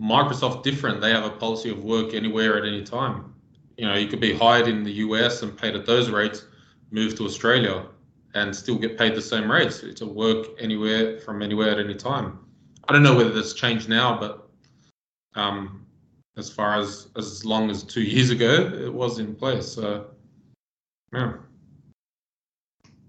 Microsoft 0.00 0.62
different. 0.62 1.00
They 1.00 1.10
have 1.10 1.24
a 1.24 1.30
policy 1.30 1.70
of 1.70 1.82
work 1.82 2.14
anywhere 2.14 2.56
at 2.56 2.64
any 2.64 2.84
time. 2.84 3.34
You 3.76 3.88
know, 3.88 3.96
you 3.96 4.06
could 4.06 4.20
be 4.20 4.32
hired 4.32 4.68
in 4.68 4.84
the 4.84 4.92
US 5.06 5.42
and 5.42 5.58
paid 5.58 5.74
at 5.74 5.84
those 5.84 6.10
rates, 6.10 6.44
move 6.92 7.16
to 7.16 7.24
Australia 7.24 7.86
and 8.34 8.54
still 8.54 8.78
get 8.78 8.96
paid 8.96 9.16
the 9.16 9.22
same 9.22 9.50
rates. 9.50 9.82
It's 9.82 10.02
a 10.02 10.06
work 10.06 10.46
anywhere 10.60 11.18
from 11.18 11.42
anywhere 11.42 11.70
at 11.70 11.80
any 11.80 11.96
time. 11.96 12.38
I 12.88 12.92
don't 12.92 13.02
know 13.02 13.16
whether 13.16 13.32
that's 13.32 13.54
changed 13.54 13.88
now, 13.88 14.16
but 14.16 14.45
um, 15.36 15.86
as 16.36 16.50
far 16.50 16.78
as 16.78 17.08
as 17.16 17.44
long 17.44 17.70
as 17.70 17.82
two 17.82 18.02
years 18.14 18.30
ago, 18.30 18.70
it 18.74 18.92
was 18.92 19.18
in 19.18 19.34
place. 19.34 19.68
So, 19.68 20.10
yeah. 21.12 21.34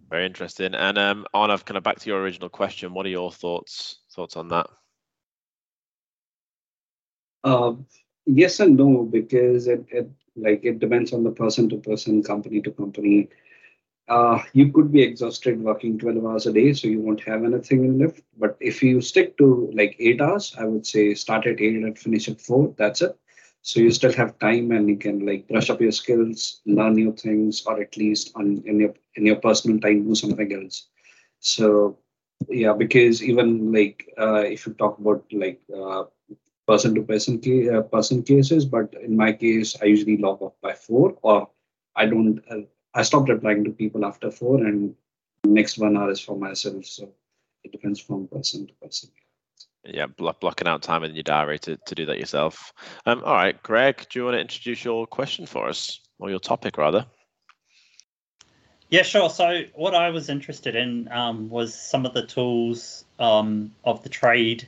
Very 0.10 0.26
interesting. 0.26 0.74
And 0.74 0.98
um, 0.98 1.26
Arnav, 1.36 1.66
kind 1.66 1.78
of 1.78 1.84
back 1.84 2.00
to 2.00 2.10
your 2.10 2.22
original 2.22 2.50
question. 2.50 2.94
What 2.94 3.06
are 3.06 3.10
your 3.10 3.32
thoughts 3.32 4.00
thoughts 4.14 4.38
on 4.38 4.48
that? 4.50 4.68
Uh, 7.44 7.74
yes 8.26 8.60
and 8.60 8.78
no, 8.78 9.04
because 9.04 9.68
it, 9.68 9.86
it 9.90 10.10
like 10.36 10.64
it 10.64 10.80
depends 10.80 11.14
on 11.14 11.24
the 11.24 11.32
person 11.32 11.70
to 11.70 11.78
person, 11.78 12.24
company 12.24 12.62
to 12.62 12.72
company. 12.72 13.30
Uh, 14.08 14.42
you 14.54 14.72
could 14.72 14.92
be 14.92 15.02
exhausted 15.02 15.62
working 15.62 15.98
12 15.98 16.24
hours 16.26 16.46
a 16.48 16.54
day, 16.54 16.74
so 16.74 16.88
you 16.88 17.02
won't 17.02 17.22
have 17.24 17.44
anything 17.44 17.98
left. 18.00 18.22
But 18.38 18.58
if 18.60 18.82
you 18.82 19.02
stick 19.02 19.38
to 19.38 19.70
like 19.74 19.96
eight 20.00 20.22
hours, 20.22 20.56
I 20.58 20.66
would 20.66 20.86
say 20.86 21.14
start 21.14 21.46
at 21.48 21.60
eight 21.62 21.76
and 21.76 21.98
finish 21.98 22.28
at 22.30 22.40
four. 22.42 22.74
That's 22.78 23.02
it. 23.02 23.18
So 23.62 23.80
you 23.82 23.92
still 23.92 24.14
have 24.14 24.40
time 24.40 24.72
and 24.72 24.88
you 24.90 24.98
can 24.98 25.26
like 25.26 25.48
brush 25.48 25.70
up 25.70 25.82
your 25.82 25.92
skills, 25.92 26.62
learn 26.66 26.94
new 26.96 27.14
things, 27.14 27.64
or 27.66 27.82
at 27.82 27.98
least 27.98 28.32
on 28.36 28.64
in 28.66 28.80
your 28.80 28.94
in 29.16 29.26
your 29.26 29.38
personal 29.38 29.80
time 29.80 30.08
do 30.08 30.16
something 30.16 30.54
else. 30.54 30.88
So 31.40 31.98
yeah, 32.50 32.74
because 32.74 33.24
even 33.24 33.72
like 33.74 34.08
uh, 34.18 34.44
if 34.56 34.66
you 34.68 34.74
talk 34.74 35.00
about 35.00 35.26
like 35.32 35.62
uh, 35.76 36.04
person 36.68 36.96
to 36.96 37.02
person 37.02 37.42
uh, 37.76 37.82
person 37.82 38.24
cases, 38.24 38.66
but 38.66 38.94
in 39.04 39.16
my 39.18 39.34
case, 39.34 39.76
I 39.82 39.86
usually 39.86 40.18
log 40.18 40.42
off 40.42 40.54
by 40.62 40.74
four, 40.74 41.18
or 41.22 41.50
I 41.96 42.06
don't. 42.06 42.40
I 42.98 43.04
stopped 43.04 43.30
replying 43.30 43.64
to 43.64 43.72
people 43.72 44.06
after 44.06 44.32
four, 44.32 44.58
and 44.58 44.96
next 45.46 45.78
one 45.78 45.96
hour 45.96 46.12
is 46.12 46.20
for 46.20 46.36
myself. 46.36 46.86
So 46.86 47.10
it 47.64 47.72
depends 47.72 48.00
from 48.00 48.28
person 48.28 48.68
to 48.68 48.74
person 48.74 49.10
yeah, 49.88 50.08
block, 50.08 50.40
blocking 50.40 50.68
out 50.68 50.82
time 50.82 51.04
in 51.04 51.16
your 51.16 51.24
diary 51.24 51.60
to, 51.60 51.78
to 51.78 51.96
do 51.96 52.06
that 52.06 52.20
yourself. 52.20 52.74
Um, 53.06 53.24
all 53.24 53.34
right, 53.34 53.62
Greg, 53.64 54.06
do 54.10 54.20
you 54.20 54.26
want 54.26 54.36
to 54.36 54.42
introduce 54.42 54.84
your 54.84 55.08
question 55.08 55.46
for 55.46 55.68
us, 55.68 56.00
or 56.20 56.30
your 56.30 56.40
topic 56.40 56.78
rather? 56.78 57.06
Yeah, 58.90 59.04
sure. 59.04 59.30
So 59.30 59.64
what 59.76 59.94
I 59.94 60.10
was 60.10 60.30
interested 60.30 60.76
in 60.76 61.10
um, 61.12 61.50
was 61.50 61.74
some 61.74 62.06
of 62.06 62.14
the 62.14 62.26
tools 62.26 63.06
um, 63.20 63.72
of 63.84 64.02
the 64.04 64.10
trade 64.10 64.68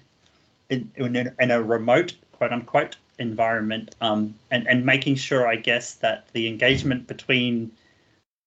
in, 0.69 0.91
in, 0.95 1.33
in, 1.39 1.51
a 1.51 1.61
remote, 1.61 2.15
quote 2.33 2.51
unquote, 2.51 2.97
environment, 3.17 3.95
um, 4.01 4.35
and 4.51 4.67
and 4.67 4.85
making 4.85 5.15
sure, 5.15 5.47
I 5.47 5.55
guess, 5.55 5.95
that 5.95 6.27
the 6.33 6.47
engagement 6.47 7.07
between 7.07 7.71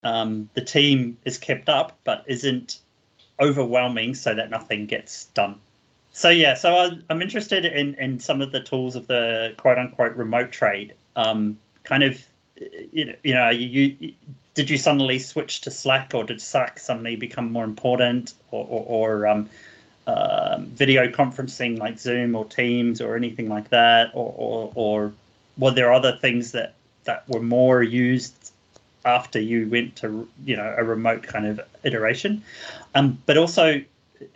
um, 0.05 0.49
the 0.55 0.63
team 0.63 1.17
is 1.25 1.39
kept 1.39 1.69
up, 1.69 1.99
but 2.05 2.25
isn't 2.27 2.79
overwhelming, 3.41 4.15
so 4.15 4.35
that 4.35 4.51
nothing 4.51 4.87
gets 4.87 5.27
done 5.27 5.59
so 6.13 6.29
yeah, 6.29 6.55
so 6.55 6.75
I, 6.75 6.91
am 7.11 7.23
interested 7.23 7.65
in 7.65 7.95
in 7.95 8.21
some 8.21 8.43
of 8.43 8.53
the 8.53 8.61
tools 8.61 8.97
of 8.97 9.07
the 9.07 9.55
quote 9.57 9.79
unquote 9.79 10.15
remote 10.15 10.53
trade. 10.53 10.95
Um, 11.17 11.59
kind 11.85 12.03
of, 12.03 12.23
you 12.93 13.07
know, 13.07 13.15
you 13.23 13.35
know, 13.35 13.49
you, 13.49 13.97
you 13.99 14.13
did 14.55 14.69
you 14.69 14.77
suddenly 14.77 15.19
switch 15.19 15.63
to 15.63 15.71
Slack, 15.71 16.13
or 16.15 16.25
did 16.25 16.41
Slack 16.41 16.79
suddenly 16.79 17.17
become 17.17 17.51
more 17.51 17.65
important, 17.65 18.35
or 18.51 18.67
or, 18.69 18.85
or 18.87 19.27
um, 19.27 19.49
uh, 20.07 20.59
video 20.61 21.09
conferencing 21.09 21.79
like 21.79 21.99
Zoom 21.99 22.35
or 22.35 22.45
Teams 22.45 23.01
or 23.01 23.17
anything 23.17 23.49
like 23.49 23.71
that, 23.71 24.11
or 24.13 24.35
or, 24.37 24.73
or 24.75 25.13
were 25.57 25.71
there 25.71 25.93
other 25.93 26.19
things 26.21 26.53
that 26.53 26.75
that 27.05 27.27
were 27.27 27.43
more 27.43 27.83
used 27.83 28.52
after 29.05 29.41
you 29.41 29.69
went 29.69 29.97
to 29.97 30.29
you 30.45 30.57
know 30.57 30.75
a 30.77 30.85
remote 30.85 31.23
kind 31.23 31.47
of 31.47 31.61
iteration? 31.85 32.43
Um, 32.95 33.23
but 33.27 33.37
also 33.37 33.83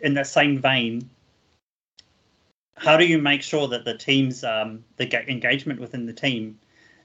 in 0.01 0.13
that 0.15 0.27
same 0.27 0.59
vein, 0.59 1.09
how 2.75 2.97
do 2.97 3.05
you 3.05 3.17
make 3.17 3.41
sure 3.41 3.67
that 3.67 3.85
the 3.85 3.97
team's 3.97 4.43
um, 4.43 4.83
the 4.97 5.29
engagement 5.29 5.79
within 5.79 6.05
the 6.05 6.13
team 6.13 6.57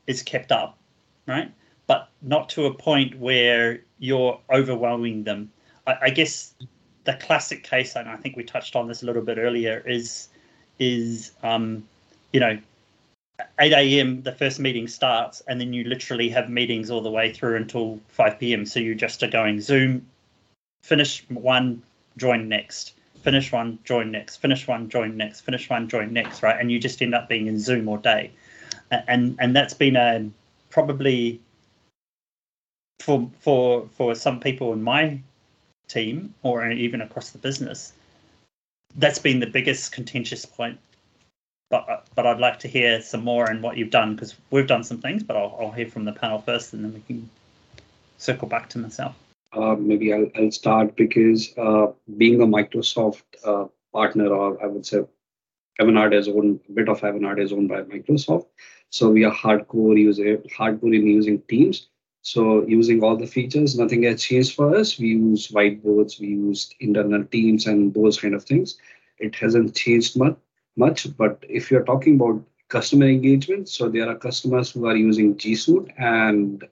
is 0.06 0.22
kept 0.22 0.52
up, 0.52 0.78
right? 1.26 1.50
But 1.86 2.08
not 2.20 2.48
to 2.50 2.66
a 2.66 2.74
point 2.74 3.18
where 3.18 3.80
you're 3.98 4.38
overwhelming 4.50 5.24
them. 5.24 5.50
I, 5.86 5.96
I 6.02 6.10
guess 6.10 6.54
the 7.04 7.14
classic 7.14 7.64
case, 7.64 7.96
and 7.96 8.08
I 8.08 8.16
think 8.16 8.36
we 8.36 8.44
touched 8.44 8.76
on 8.76 8.86
this 8.86 9.02
a 9.02 9.06
little 9.06 9.22
bit 9.22 9.38
earlier, 9.38 9.82
is 9.86 10.28
is 10.78 11.32
um, 11.42 11.86
you 12.32 12.40
know 12.40 12.58
8 13.58 13.72
a.m. 13.72 14.22
the 14.22 14.32
first 14.32 14.60
meeting 14.60 14.88
starts, 14.88 15.42
and 15.48 15.60
then 15.60 15.72
you 15.72 15.84
literally 15.84 16.28
have 16.30 16.48
meetings 16.48 16.90
all 16.90 17.02
the 17.02 17.10
way 17.10 17.32
through 17.32 17.56
until 17.56 18.00
5 18.08 18.38
p.m. 18.38 18.66
So 18.66 18.80
you 18.80 18.94
just 18.94 19.22
are 19.22 19.28
going 19.28 19.60
Zoom, 19.60 20.06
finish 20.82 21.24
one, 21.28 21.82
join 22.16 22.48
next 22.48 22.94
finish 23.22 23.52
one, 23.52 23.78
join 23.84 24.10
next, 24.10 24.36
finish 24.36 24.66
one, 24.66 24.88
join 24.88 25.16
next, 25.16 25.40
finish 25.40 25.70
one, 25.70 25.88
join 25.88 26.12
next, 26.12 26.42
right? 26.42 26.56
And 26.58 26.70
you 26.70 26.78
just 26.78 27.00
end 27.00 27.14
up 27.14 27.28
being 27.28 27.46
in 27.46 27.58
Zoom 27.58 27.88
all 27.88 27.96
day, 27.96 28.32
and 28.90 29.36
and 29.38 29.56
that's 29.56 29.74
been 29.74 29.96
a 29.96 30.28
probably 30.70 31.40
for 33.00 33.30
for 33.40 33.88
for 33.96 34.14
some 34.14 34.40
people 34.40 34.72
in 34.72 34.82
my 34.82 35.20
team 35.88 36.34
or 36.42 36.68
even 36.70 37.00
across 37.00 37.30
the 37.30 37.38
business, 37.38 37.92
that's 38.96 39.18
been 39.18 39.40
the 39.40 39.46
biggest 39.46 39.92
contentious 39.92 40.44
point. 40.44 40.78
But 41.72 42.06
but 42.14 42.26
I'd 42.26 42.38
like 42.38 42.58
to 42.60 42.68
hear 42.68 43.00
some 43.00 43.24
more 43.24 43.50
on 43.50 43.62
what 43.62 43.78
you've 43.78 43.90
done 43.90 44.14
because 44.14 44.36
we've 44.50 44.66
done 44.66 44.84
some 44.84 45.00
things, 45.00 45.22
but 45.22 45.36
I'll, 45.38 45.56
I'll 45.58 45.70
hear 45.72 45.88
from 45.88 46.04
the 46.04 46.12
panel 46.12 46.38
first, 46.38 46.74
and 46.74 46.84
then 46.84 46.92
we 46.92 47.00
can 47.00 47.30
circle 48.18 48.46
back 48.46 48.68
to 48.70 48.78
myself. 48.78 49.16
Uh, 49.54 49.74
maybe 49.78 50.12
I'll, 50.12 50.30
I'll 50.36 50.50
start 50.50 50.96
because 50.96 51.56
uh, 51.56 51.86
being 52.18 52.42
a 52.42 52.46
Microsoft 52.46 53.22
uh, 53.44 53.68
partner, 53.92 54.28
or 54.28 54.62
I 54.62 54.66
would 54.66 54.84
say 54.84 55.00
Avanade 55.80 56.14
is 56.14 56.28
owned, 56.28 56.60
a 56.68 56.72
bit 56.72 56.90
of 56.90 57.00
Avanade 57.00 57.40
is 57.40 57.52
owned 57.54 57.70
by 57.70 57.82
Microsoft. 57.82 58.46
So 58.90 59.08
we 59.08 59.24
are 59.24 59.32
hardcore 59.34 59.98
user, 59.98 60.38
hardcore 60.58 60.94
in 60.94 61.06
using 61.06 61.40
Teams. 61.48 61.88
So 62.20 62.66
using 62.66 63.02
all 63.02 63.16
the 63.16 63.26
features, 63.26 63.78
nothing 63.78 64.02
has 64.02 64.22
changed 64.22 64.54
for 64.54 64.76
us. 64.76 64.98
We 64.98 65.08
use 65.08 65.48
whiteboards, 65.48 66.20
we 66.20 66.28
use 66.28 66.70
internal 66.80 67.24
teams 67.24 67.66
and 67.66 67.92
those 67.94 68.20
kind 68.20 68.34
of 68.34 68.44
things. 68.44 68.76
It 69.18 69.34
hasn't 69.34 69.74
changed 69.74 70.18
much, 70.18 70.36
much. 70.76 71.16
But 71.16 71.44
if 71.48 71.70
you're 71.70 71.84
talking 71.84 72.16
about 72.16 72.42
customer 72.72 73.06
engagement. 73.06 73.68
So 73.68 73.88
there 73.90 74.08
are 74.08 74.16
customers 74.16 74.70
who 74.70 74.86
are 74.86 74.96
using 74.96 75.36
G 75.36 75.54
Suite 75.54 75.88
and 75.98 76.66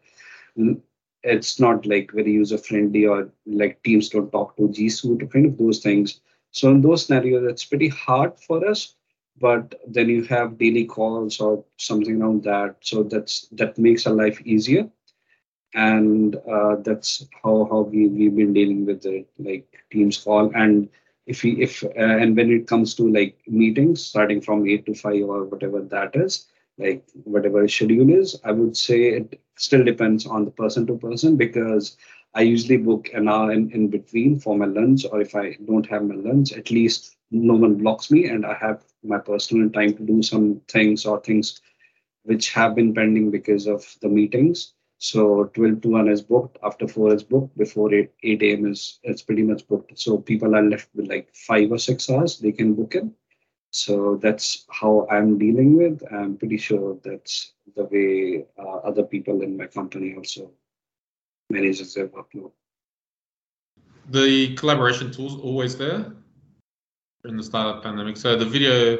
it's 1.22 1.60
not 1.60 1.84
like 1.84 2.10
very 2.12 2.32
user 2.32 2.56
friendly 2.56 3.04
or 3.06 3.28
like 3.46 3.82
teams 3.82 4.08
don't 4.08 4.32
talk 4.32 4.56
to 4.56 4.70
G 4.70 4.88
Suite, 4.88 5.30
kind 5.30 5.44
of 5.44 5.58
those 5.58 5.80
things. 5.80 6.20
So 6.52 6.70
in 6.70 6.80
those 6.80 7.04
scenarios, 7.04 7.44
it's 7.50 7.66
pretty 7.66 7.88
hard 7.88 8.32
for 8.40 8.66
us. 8.66 8.94
But 9.38 9.74
then 9.86 10.08
you 10.08 10.24
have 10.24 10.58
daily 10.58 10.84
calls 10.86 11.38
or 11.38 11.62
something 11.76 12.20
around 12.20 12.44
that. 12.44 12.76
So 12.80 13.02
that's 13.02 13.46
that 13.52 13.78
makes 13.78 14.06
our 14.06 14.14
life 14.14 14.40
easier. 14.44 14.88
And 15.74 16.36
uh, 16.50 16.76
that's 16.76 17.26
how 17.42 17.68
how 17.70 17.80
we 17.92 18.08
we've 18.08 18.34
been 18.34 18.54
dealing 18.54 18.86
with 18.86 19.04
it, 19.04 19.28
like 19.38 19.66
Teams 19.92 20.16
call. 20.16 20.50
And 20.54 20.88
if 21.30 21.42
we 21.44 21.50
if 21.66 21.82
uh, 21.84 22.16
and 22.22 22.36
when 22.36 22.50
it 22.52 22.66
comes 22.66 22.94
to 22.96 23.08
like 23.18 23.36
meetings, 23.46 24.02
starting 24.02 24.40
from 24.40 24.68
eight 24.68 24.84
to 24.86 24.94
five 24.94 25.22
or 25.22 25.44
whatever 25.44 25.80
that 25.82 26.16
is, 26.16 26.46
like 26.78 27.04
whatever 27.24 27.66
schedule 27.68 28.10
is, 28.10 28.38
I 28.44 28.52
would 28.52 28.76
say 28.76 29.00
it 29.18 29.40
still 29.56 29.84
depends 29.84 30.26
on 30.26 30.44
the 30.44 30.50
person 30.50 30.86
to 30.88 30.96
person 30.98 31.36
because 31.36 31.96
I 32.34 32.42
usually 32.42 32.76
book 32.78 33.10
an 33.14 33.28
hour 33.28 33.52
in, 33.52 33.70
in 33.72 33.88
between 33.88 34.38
for 34.40 34.56
my 34.56 34.66
lunch, 34.66 35.04
or 35.10 35.20
if 35.20 35.34
I 35.34 35.56
don't 35.66 35.88
have 35.88 36.04
my 36.04 36.14
lunch, 36.16 36.52
at 36.52 36.70
least 36.70 37.16
no 37.30 37.54
one 37.54 37.76
blocks 37.76 38.10
me 38.10 38.26
and 38.26 38.44
I 38.46 38.54
have 38.54 38.84
my 39.02 39.18
personal 39.18 39.70
time 39.70 39.94
to 39.94 40.02
do 40.02 40.22
some 40.22 40.60
things 40.68 41.06
or 41.06 41.20
things 41.20 41.60
which 42.24 42.52
have 42.52 42.74
been 42.74 42.94
pending 42.94 43.30
because 43.30 43.66
of 43.66 43.84
the 44.02 44.08
meetings. 44.08 44.74
So 45.02 45.44
12 45.54 45.80
to 45.80 45.88
1 45.88 46.08
is 46.08 46.20
booked, 46.20 46.58
after 46.62 46.86
4 46.86 47.14
is 47.14 47.22
booked, 47.22 47.56
before 47.56 47.92
8, 47.92 48.10
8 48.22 48.42
a.m. 48.42 48.66
is 48.66 48.98
it's 49.02 49.22
pretty 49.22 49.42
much 49.42 49.66
booked. 49.66 49.98
So 49.98 50.18
people 50.18 50.54
are 50.54 50.62
left 50.62 50.90
with 50.94 51.08
like 51.08 51.34
five 51.34 51.72
or 51.72 51.78
six 51.78 52.10
hours 52.10 52.38
they 52.38 52.52
can 52.52 52.74
book 52.74 52.94
in. 52.94 53.14
So 53.70 54.18
that's 54.20 54.66
how 54.70 55.06
I'm 55.10 55.38
dealing 55.38 55.74
with. 55.78 56.02
I'm 56.12 56.36
pretty 56.36 56.58
sure 56.58 56.98
that's 57.02 57.54
the 57.74 57.84
way 57.84 58.44
uh, 58.58 58.88
other 58.88 59.02
people 59.02 59.40
in 59.40 59.56
my 59.56 59.66
company 59.66 60.14
also 60.14 60.50
manages 61.48 61.94
their 61.94 62.08
workload. 62.08 62.52
The 64.10 64.54
collaboration 64.56 65.10
tools 65.10 65.40
always 65.40 65.78
there 65.78 66.12
in 67.24 67.38
the 67.38 67.42
start 67.42 67.76
of 67.76 67.82
pandemic. 67.82 68.18
So 68.18 68.36
the 68.36 68.44
video 68.44 68.98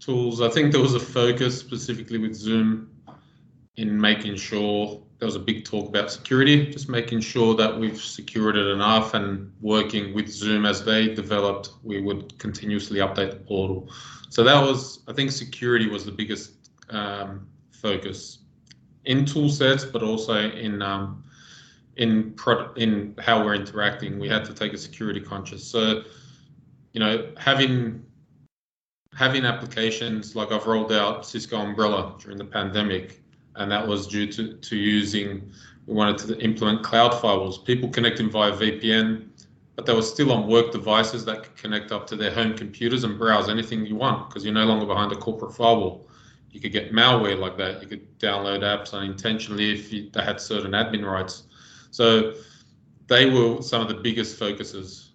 tools, 0.00 0.40
I 0.40 0.48
think 0.48 0.72
there 0.72 0.80
was 0.80 0.94
a 0.94 1.00
focus 1.00 1.56
specifically 1.56 2.18
with 2.18 2.34
Zoom 2.34 2.90
in 3.76 4.00
making 4.00 4.34
sure 4.34 5.06
there 5.20 5.26
was 5.26 5.36
a 5.36 5.40
big 5.40 5.66
talk 5.66 5.86
about 5.86 6.10
security, 6.10 6.70
just 6.70 6.88
making 6.88 7.20
sure 7.20 7.54
that 7.54 7.78
we've 7.78 8.00
secured 8.00 8.56
it 8.56 8.66
enough 8.66 9.12
and 9.12 9.52
working 9.60 10.14
with 10.14 10.28
Zoom 10.28 10.64
as 10.64 10.82
they 10.82 11.14
developed, 11.14 11.72
we 11.82 12.00
would 12.00 12.36
continuously 12.38 13.00
update 13.00 13.30
the 13.30 13.36
portal. 13.36 13.92
So 14.30 14.42
that 14.42 14.58
was, 14.58 15.00
I 15.08 15.12
think 15.12 15.30
security 15.30 15.90
was 15.90 16.06
the 16.06 16.10
biggest 16.10 16.70
um, 16.88 17.46
focus 17.70 18.38
in 19.04 19.26
tool 19.26 19.50
sets, 19.50 19.84
but 19.84 20.02
also 20.02 20.36
in 20.36 20.80
um, 20.80 21.22
in 21.96 22.32
pro- 22.32 22.72
in 22.74 23.14
how 23.18 23.44
we're 23.44 23.54
interacting. 23.54 24.18
We 24.18 24.28
had 24.28 24.46
to 24.46 24.54
take 24.54 24.72
a 24.72 24.78
security 24.78 25.20
conscious. 25.20 25.62
So, 25.62 26.02
you 26.92 27.00
know, 27.00 27.30
having 27.36 28.06
having 29.12 29.44
applications 29.44 30.34
like 30.34 30.50
I've 30.50 30.66
rolled 30.66 30.92
out 30.92 31.26
Cisco 31.26 31.58
Umbrella 31.58 32.16
during 32.20 32.38
the 32.38 32.44
pandemic 32.44 33.20
and 33.56 33.70
that 33.70 33.86
was 33.86 34.06
due 34.06 34.26
to, 34.32 34.54
to 34.54 34.76
using, 34.76 35.50
we 35.86 35.94
wanted 35.94 36.18
to 36.28 36.38
implement 36.40 36.82
cloud 36.82 37.12
firewalls. 37.12 37.64
People 37.64 37.88
connecting 37.88 38.30
via 38.30 38.52
VPN, 38.52 39.28
but 39.76 39.86
they 39.86 39.94
were 39.94 40.02
still 40.02 40.32
on 40.32 40.46
work 40.46 40.72
devices 40.72 41.24
that 41.24 41.42
could 41.42 41.56
connect 41.56 41.92
up 41.92 42.06
to 42.08 42.16
their 42.16 42.30
home 42.30 42.56
computers 42.56 43.04
and 43.04 43.18
browse 43.18 43.48
anything 43.48 43.84
you 43.86 43.96
want 43.96 44.28
because 44.28 44.44
you're 44.44 44.54
no 44.54 44.64
longer 44.64 44.86
behind 44.86 45.12
a 45.12 45.16
corporate 45.16 45.54
firewall. 45.54 46.06
You 46.50 46.60
could 46.60 46.72
get 46.72 46.92
malware 46.92 47.38
like 47.38 47.56
that. 47.58 47.80
You 47.82 47.88
could 47.88 48.18
download 48.18 48.60
apps 48.60 48.92
unintentionally 48.92 49.72
if 49.72 49.92
you, 49.92 50.10
they 50.10 50.22
had 50.22 50.40
certain 50.40 50.72
admin 50.72 51.04
rights. 51.04 51.44
So 51.90 52.34
they 53.06 53.30
were 53.30 53.62
some 53.62 53.80
of 53.80 53.88
the 53.88 53.94
biggest 53.94 54.38
focuses. 54.38 55.12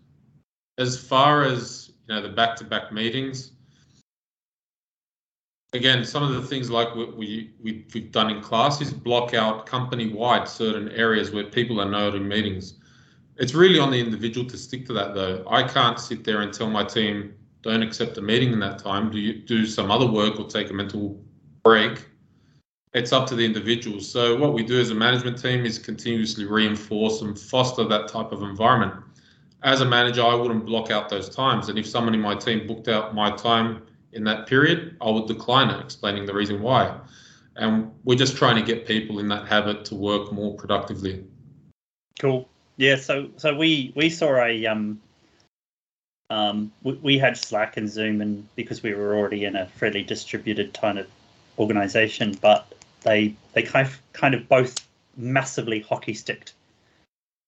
As 0.77 0.97
far 0.97 1.43
as 1.43 1.91
you 2.07 2.15
know, 2.15 2.21
the 2.21 2.29
back-to-back 2.29 2.91
meetings, 2.91 3.51
again, 5.75 6.03
some 6.03 6.23
of 6.23 6.33
the 6.33 6.41
things 6.41 6.69
like 6.69 6.95
we, 6.95 7.05
we, 7.05 7.53
we, 7.61 7.85
have 7.93 8.11
done 8.11 8.29
in 8.29 8.41
class 8.41 8.81
is 8.81 8.91
block 8.91 9.33
out 9.33 9.65
company-wide 9.65 10.47
certain 10.47 10.89
areas 10.89 11.31
where 11.31 11.43
people 11.43 11.79
are 11.79 11.89
noting 11.89 12.27
meetings. 12.27 12.75
It's 13.37 13.53
really 13.53 13.79
on 13.79 13.91
the 13.91 13.99
individual 13.99 14.49
to 14.49 14.57
stick 14.57 14.85
to 14.87 14.93
that 14.93 15.13
though. 15.13 15.45
I 15.49 15.63
can't 15.63 15.99
sit 15.99 16.23
there 16.23 16.41
and 16.41 16.53
tell 16.53 16.69
my 16.69 16.83
team, 16.83 17.35
don't 17.61 17.83
accept 17.83 18.17
a 18.17 18.21
meeting 18.21 18.53
in 18.53 18.59
that 18.61 18.79
time, 18.79 19.11
do 19.11 19.19
you 19.19 19.33
do 19.33 19.65
some 19.65 19.91
other 19.91 20.07
work 20.07 20.39
or 20.39 20.47
take 20.47 20.69
a 20.69 20.73
mental 20.73 21.21
break. 21.63 22.07
It's 22.93 23.11
up 23.11 23.27
to 23.27 23.35
the 23.35 23.43
individual. 23.43 23.99
So 23.99 24.37
what 24.37 24.53
we 24.53 24.63
do 24.63 24.79
as 24.79 24.91
a 24.91 24.95
management 24.95 25.41
team 25.41 25.65
is 25.65 25.77
continuously 25.77 26.45
reinforce 26.45 27.21
and 27.21 27.37
foster 27.37 27.83
that 27.83 28.07
type 28.07 28.31
of 28.31 28.41
environment. 28.41 28.93
As 29.63 29.81
a 29.81 29.85
manager, 29.85 30.23
I 30.23 30.35
wouldn't 30.35 30.65
block 30.65 30.91
out 30.91 31.09
those 31.09 31.27
times. 31.27 31.67
And 31.67 31.77
if 31.77 31.85
someone 31.85 32.13
in 32.13 32.21
my 32.21 32.35
team 32.35 32.67
booked 32.67 32.87
out 32.87 33.13
my 33.13 33.31
time 33.31 33.81
in 34.15 34.23
that 34.23 34.47
period, 34.47 34.97
I 35.01 35.09
would 35.09 35.27
decline 35.27 35.69
it, 35.69 35.79
explaining 35.81 36.25
the 36.25 36.33
reason 36.33 36.61
why. 36.61 36.97
And 37.57 37.91
we're 38.03 38.17
just 38.17 38.35
trying 38.35 38.55
to 38.55 38.61
get 38.61 38.87
people 38.87 39.19
in 39.19 39.27
that 39.27 39.47
habit 39.47 39.85
to 39.85 39.95
work 39.95 40.31
more 40.31 40.55
productively. 40.55 41.23
Cool. 42.19 42.49
Yeah. 42.77 42.95
So 42.95 43.29
so 43.37 43.55
we 43.55 43.93
we 43.95 44.09
saw 44.09 44.43
a 44.43 44.65
um 44.65 45.01
um 46.29 46.71
we, 46.83 46.93
we 46.93 47.17
had 47.17 47.37
Slack 47.37 47.77
and 47.77 47.89
Zoom, 47.89 48.21
and 48.21 48.47
because 48.55 48.81
we 48.81 48.93
were 48.93 49.15
already 49.15 49.45
in 49.45 49.55
a 49.55 49.67
fairly 49.67 50.03
distributed 50.03 50.73
kind 50.73 50.97
of 50.97 51.07
organization, 51.59 52.37
but 52.41 52.73
they 53.01 53.35
they 53.53 53.61
kind 53.61 53.87
of 53.87 54.01
kind 54.13 54.33
of 54.33 54.47
both 54.49 54.75
massively 55.17 55.81
hockey 55.81 56.13
sticked. 56.13 56.53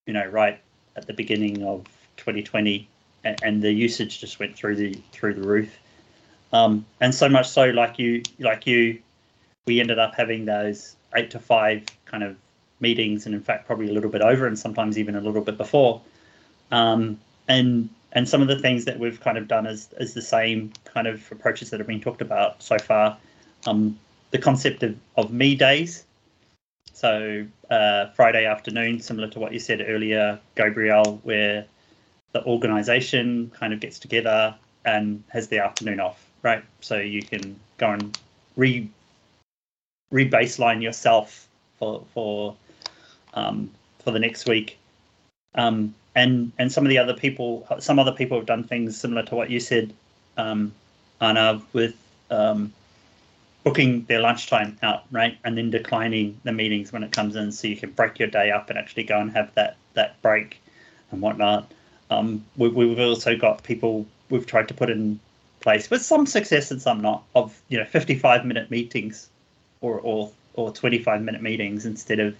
You 0.06 0.14
know, 0.14 0.26
right 0.26 0.58
at 0.96 1.06
the 1.06 1.12
beginning 1.12 1.62
of 1.64 1.84
2020, 2.16 2.88
and, 3.24 3.38
and 3.42 3.62
the 3.62 3.72
usage 3.72 4.20
just 4.20 4.38
went 4.38 4.56
through 4.56 4.76
the 4.76 4.94
through 5.12 5.34
the 5.34 5.46
roof. 5.46 5.76
Um, 6.52 6.86
and 7.00 7.14
so 7.14 7.28
much 7.28 7.48
so, 7.48 7.66
like 7.66 7.98
you, 7.98 8.22
like 8.38 8.66
you, 8.66 8.98
we 9.66 9.80
ended 9.80 9.98
up 9.98 10.14
having 10.14 10.46
those 10.46 10.96
eight 11.14 11.30
to 11.32 11.38
five 11.38 11.84
kind 12.06 12.22
of 12.22 12.36
meetings, 12.80 13.26
and 13.26 13.34
in 13.34 13.42
fact, 13.42 13.66
probably 13.66 13.88
a 13.88 13.92
little 13.92 14.10
bit 14.10 14.22
over, 14.22 14.46
and 14.46 14.58
sometimes 14.58 14.98
even 14.98 15.14
a 15.14 15.20
little 15.20 15.42
bit 15.42 15.56
before. 15.58 16.00
Um, 16.70 17.18
and 17.48 17.88
and 18.12 18.28
some 18.28 18.40
of 18.40 18.48
the 18.48 18.58
things 18.58 18.86
that 18.86 18.98
we've 18.98 19.20
kind 19.20 19.36
of 19.36 19.48
done 19.48 19.66
is 19.66 19.88
is 19.98 20.14
the 20.14 20.22
same 20.22 20.72
kind 20.84 21.06
of 21.06 21.30
approaches 21.30 21.70
that 21.70 21.80
have 21.80 21.86
been 21.86 22.00
talked 22.00 22.22
about 22.22 22.62
so 22.62 22.78
far. 22.78 23.16
Um, 23.66 23.98
the 24.30 24.38
concept 24.38 24.82
of, 24.82 24.96
of 25.16 25.32
me 25.32 25.54
days. 25.54 26.04
So 26.92 27.46
uh, 27.70 28.06
Friday 28.08 28.44
afternoon, 28.44 29.00
similar 29.00 29.28
to 29.28 29.38
what 29.38 29.52
you 29.52 29.60
said 29.60 29.84
earlier, 29.86 30.38
Gabriel, 30.56 31.20
where 31.22 31.64
the 32.32 32.44
organization 32.44 33.50
kind 33.54 33.72
of 33.72 33.80
gets 33.80 33.98
together 33.98 34.54
and 34.84 35.22
has 35.28 35.48
the 35.48 35.58
afternoon 35.58 36.00
off 36.00 36.27
right? 36.42 36.62
So 36.80 36.96
you 36.98 37.22
can 37.22 37.58
go 37.78 37.90
and 37.90 38.18
re 38.56 38.88
re-baseline 40.10 40.82
yourself 40.82 41.46
for 41.78 42.04
for 42.14 42.56
um, 43.34 43.70
for 44.04 44.10
the 44.10 44.18
next 44.18 44.48
week. 44.48 44.78
Um, 45.54 45.94
and 46.14 46.52
and 46.58 46.72
some 46.72 46.84
of 46.84 46.90
the 46.90 46.98
other 46.98 47.14
people, 47.14 47.66
some 47.78 47.98
other 47.98 48.12
people 48.12 48.38
have 48.38 48.46
done 48.46 48.64
things 48.64 48.98
similar 48.98 49.22
to 49.24 49.34
what 49.34 49.50
you 49.50 49.60
said, 49.60 49.92
um, 50.36 50.72
Arnav, 51.20 51.62
with 51.72 51.94
um, 52.30 52.72
booking 53.64 54.04
their 54.04 54.20
lunchtime 54.20 54.78
out, 54.82 55.04
right, 55.10 55.38
and 55.44 55.56
then 55.56 55.70
declining 55.70 56.38
the 56.44 56.52
meetings 56.52 56.92
when 56.92 57.02
it 57.02 57.12
comes 57.12 57.36
in, 57.36 57.52
so 57.52 57.68
you 57.68 57.76
can 57.76 57.90
break 57.90 58.18
your 58.18 58.28
day 58.28 58.50
up 58.50 58.68
and 58.70 58.78
actually 58.78 59.04
go 59.04 59.18
and 59.18 59.30
have 59.32 59.54
that 59.54 59.76
that 59.94 60.20
break 60.22 60.60
and 61.10 61.20
whatnot. 61.20 61.70
Um, 62.10 62.44
we, 62.56 62.68
we've 62.68 62.98
also 62.98 63.36
got 63.36 63.62
people 63.62 64.06
we've 64.30 64.46
tried 64.46 64.68
to 64.68 64.74
put 64.74 64.90
in 64.90 65.20
place 65.60 65.90
with 65.90 66.02
some 66.02 66.26
success 66.26 66.70
and 66.70 66.80
some 66.80 67.00
not 67.00 67.24
of 67.34 67.60
you 67.68 67.78
know 67.78 67.84
55 67.84 68.44
minute 68.44 68.70
meetings 68.70 69.28
or 69.80 70.00
or 70.00 70.30
or 70.54 70.72
25 70.72 71.22
minute 71.22 71.42
meetings 71.42 71.86
instead 71.86 72.20
of 72.20 72.36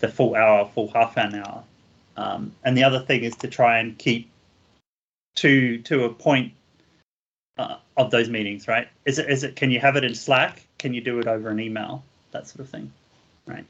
the 0.00 0.08
full 0.08 0.34
hour 0.34 0.68
full 0.74 0.90
half 0.92 1.16
an 1.16 1.34
hour. 1.34 1.62
Um, 2.16 2.52
and 2.62 2.76
the 2.76 2.84
other 2.84 3.00
thing 3.00 3.24
is 3.24 3.34
to 3.36 3.48
try 3.48 3.78
and 3.78 3.98
keep 3.98 4.30
to 5.36 5.78
to 5.78 6.04
a 6.04 6.08
point 6.08 6.52
uh, 7.58 7.76
of 7.96 8.10
those 8.10 8.28
meetings 8.28 8.68
right? 8.68 8.88
Is 9.04 9.18
it 9.18 9.28
is 9.28 9.44
it 9.44 9.56
can 9.56 9.70
you 9.70 9.80
have 9.80 9.96
it 9.96 10.04
in 10.04 10.14
slack? 10.14 10.66
Can 10.78 10.94
you 10.94 11.00
do 11.00 11.18
it 11.18 11.26
over 11.26 11.48
an 11.48 11.60
email? 11.60 12.04
That 12.32 12.48
sort 12.48 12.60
of 12.60 12.68
thing 12.68 12.92
right 13.46 13.66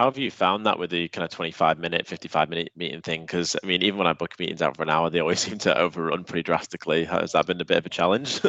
how 0.00 0.06
have 0.06 0.16
you 0.16 0.30
found 0.30 0.64
that 0.64 0.78
with 0.78 0.88
the 0.88 1.08
kind 1.08 1.26
of 1.26 1.30
25 1.30 1.78
minute, 1.78 2.06
55 2.06 2.48
minute 2.48 2.72
meeting 2.74 3.02
thing? 3.02 3.20
Because 3.20 3.54
I 3.62 3.66
mean, 3.66 3.82
even 3.82 3.98
when 3.98 4.06
I 4.06 4.14
book 4.14 4.32
meetings 4.38 4.62
out 4.62 4.74
for 4.74 4.82
an 4.82 4.88
hour, 4.88 5.10
they 5.10 5.20
always 5.20 5.40
seem 5.46 5.58
to 5.58 5.78
overrun 5.78 6.24
pretty 6.24 6.42
drastically. 6.42 7.04
Has 7.04 7.32
that 7.32 7.44
been 7.44 7.60
a 7.60 7.66
bit 7.66 7.76
of 7.76 7.84
a 7.84 7.90
challenge? 7.90 8.40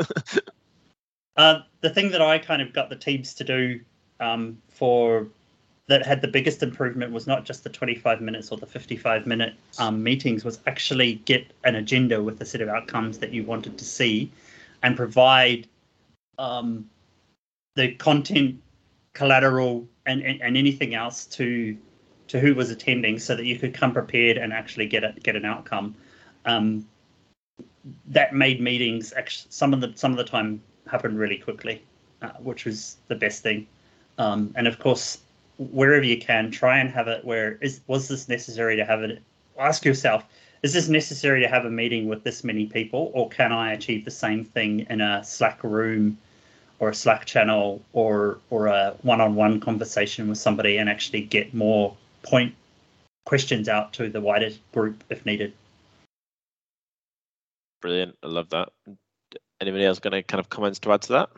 uh, 1.36 1.60
the 1.82 1.90
thing 1.90 2.10
that 2.12 2.22
I 2.22 2.38
kind 2.38 2.62
of 2.62 2.72
got 2.72 2.90
the 2.90 2.96
teams 2.96 3.34
to 3.34 3.44
do 3.44 3.82
um, 4.22 4.62
for 4.70 5.28
that 5.88 6.06
had 6.06 6.22
the 6.22 6.28
biggest 6.30 6.64
improvement 6.64 7.12
was 7.12 7.28
not 7.28 7.44
just 7.44 7.66
the 7.66 7.70
25 7.70 8.22
minutes 8.22 8.50
or 8.50 8.58
the 8.58 8.66
55 8.66 9.28
minute 9.28 9.54
um, 9.78 10.02
meetings, 10.02 10.46
was 10.46 10.62
actually 10.68 11.16
get 11.26 11.52
an 11.66 11.76
agenda 11.76 12.24
with 12.24 12.40
a 12.40 12.46
set 12.46 12.62
of 12.62 12.70
outcomes 12.70 13.18
that 13.18 13.34
you 13.34 13.44
wanted 13.44 13.78
to 13.78 13.84
see 13.84 14.32
and 14.84 14.96
provide 14.96 15.68
um, 16.40 16.90
the 17.76 17.94
content, 17.96 18.58
collateral, 19.14 19.88
and, 20.06 20.22
and, 20.22 20.42
and 20.42 20.58
anything 20.58 20.96
else 20.96 21.26
to 21.26 21.78
to 22.28 22.40
who 22.40 22.56
was 22.56 22.70
attending, 22.70 23.20
so 23.20 23.36
that 23.36 23.46
you 23.46 23.60
could 23.60 23.74
come 23.74 23.92
prepared 23.92 24.38
and 24.38 24.54
actually 24.54 24.88
get 24.88 25.04
it 25.04 25.22
get 25.24 25.36
an 25.36 25.46
outcome. 25.46 25.96
Um, 26.46 26.88
that 28.08 28.34
made 28.34 28.62
meetings 28.62 29.14
actually 29.14 29.48
some 29.50 29.74
of 29.74 29.82
the 29.82 29.92
some 29.96 30.12
of 30.12 30.18
the 30.18 30.24
time 30.24 30.62
happen 30.90 31.18
really 31.18 31.38
quickly, 31.38 31.84
uh, 32.22 32.30
which 32.40 32.66
was 32.66 32.98
the 33.08 33.16
best 33.16 33.44
thing. 33.44 33.68
Um, 34.18 34.54
and 34.56 34.68
of 34.68 34.80
course, 34.80 35.20
wherever 35.58 36.06
you 36.06 36.18
can, 36.18 36.52
try 36.52 36.80
and 36.80 36.90
have 36.90 37.08
it 37.08 37.24
where 37.26 37.58
is 37.62 37.82
was 37.88 38.08
this 38.08 38.30
necessary 38.30 38.76
to 38.76 38.86
have 38.86 39.04
it? 39.04 39.22
Ask 39.60 39.86
yourself, 39.86 40.26
is 40.64 40.74
this 40.74 40.88
necessary 40.88 41.42
to 41.42 41.48
have 41.48 41.66
a 41.66 41.70
meeting 41.70 42.08
with 42.08 42.24
this 42.24 42.44
many 42.44 42.66
people, 42.66 43.12
or 43.14 43.30
can 43.30 43.52
I 43.52 43.74
achieve 43.74 44.06
the 44.06 44.12
same 44.12 44.46
thing 44.46 44.86
in 44.90 45.02
a 45.02 45.24
Slack 45.24 45.64
room 45.64 46.18
or 46.82 46.90
a 46.90 46.96
Slack 46.96 47.26
channel 47.26 47.82
or 47.94 48.40
or 48.50 48.68
a 48.68 48.96
one-on-one 49.04 49.62
conversation 49.62 50.28
with 50.28 50.40
somebody 50.40 50.78
and 50.78 50.90
actually 50.90 51.22
get 51.22 51.54
more 51.54 51.96
point 52.24 52.54
questions 53.26 53.70
out 53.70 53.94
to 53.94 54.10
the 54.10 54.20
wider 54.20 54.50
group 54.74 55.04
if 55.10 55.26
needed? 55.26 55.54
Brilliant. 57.82 58.18
I 58.24 58.28
love 58.28 58.50
that. 58.50 58.70
Anybody 59.62 59.86
else 59.86 60.00
got 60.00 60.14
any 60.14 60.24
kind 60.24 60.40
of 60.40 60.50
comments 60.50 60.80
to 60.80 60.92
add 60.92 61.04
to 61.04 61.14
that? 61.14 61.30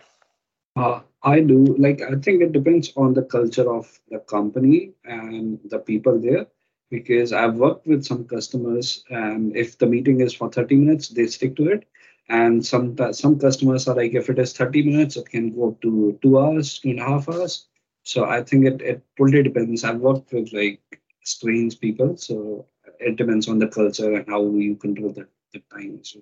Uh, 0.78 1.02
I 1.22 1.42
do. 1.42 1.76
Like, 1.78 2.02
I 2.02 2.16
think 2.16 2.42
it 2.42 2.54
depends 2.54 2.94
on 2.96 3.14
the 3.14 3.24
culture 3.24 3.70
of 3.70 4.00
the 4.10 4.20
company 4.20 4.94
and 5.04 5.60
the 5.66 5.80
people 5.80 6.20
there. 6.20 6.48
Because 6.90 7.34
I've 7.34 7.56
worked 7.56 7.88
with 7.88 8.06
some 8.06 8.26
customers, 8.26 9.04
and 9.10 9.56
if 9.58 9.80
the 9.80 9.88
meeting 9.88 10.22
is 10.22 10.34
for 10.34 10.52
30 10.52 10.76
minutes, 10.76 11.08
they 11.10 11.26
stick 11.26 11.56
to 11.56 11.70
it. 11.70 11.88
And 12.30 12.66
some 12.66 12.96
some 13.14 13.38
customers 13.38 13.88
are 13.88 13.96
like, 13.96 14.14
if 14.14 14.30
it 14.30 14.40
is 14.40 14.54
30 14.54 14.84
minutes, 14.84 15.18
it 15.18 15.30
can 15.30 15.54
go 15.54 15.70
up 15.70 15.82
to 15.82 16.18
two 16.22 16.40
hours, 16.40 16.80
two 16.80 16.92
and 16.92 17.00
a 17.00 17.04
half 17.04 17.28
hours. 17.28 17.68
So 18.04 18.26
I 18.26 18.44
think 18.44 18.66
it, 18.66 18.82
it 18.82 19.02
totally 19.18 19.44
depends. 19.44 19.84
I've 19.84 20.00
worked 20.00 20.32
with 20.32 20.52
like 20.54 20.80
strange 21.24 21.80
people, 21.80 22.18
so 22.18 22.66
it 23.00 23.16
depends 23.16 23.48
on 23.48 23.60
the 23.60 23.68
culture 23.68 24.14
and 24.14 24.28
how 24.28 24.44
you 24.56 24.76
control 24.76 25.12
the, 25.12 25.28
the 25.54 25.62
time. 25.72 26.00
So. 26.04 26.20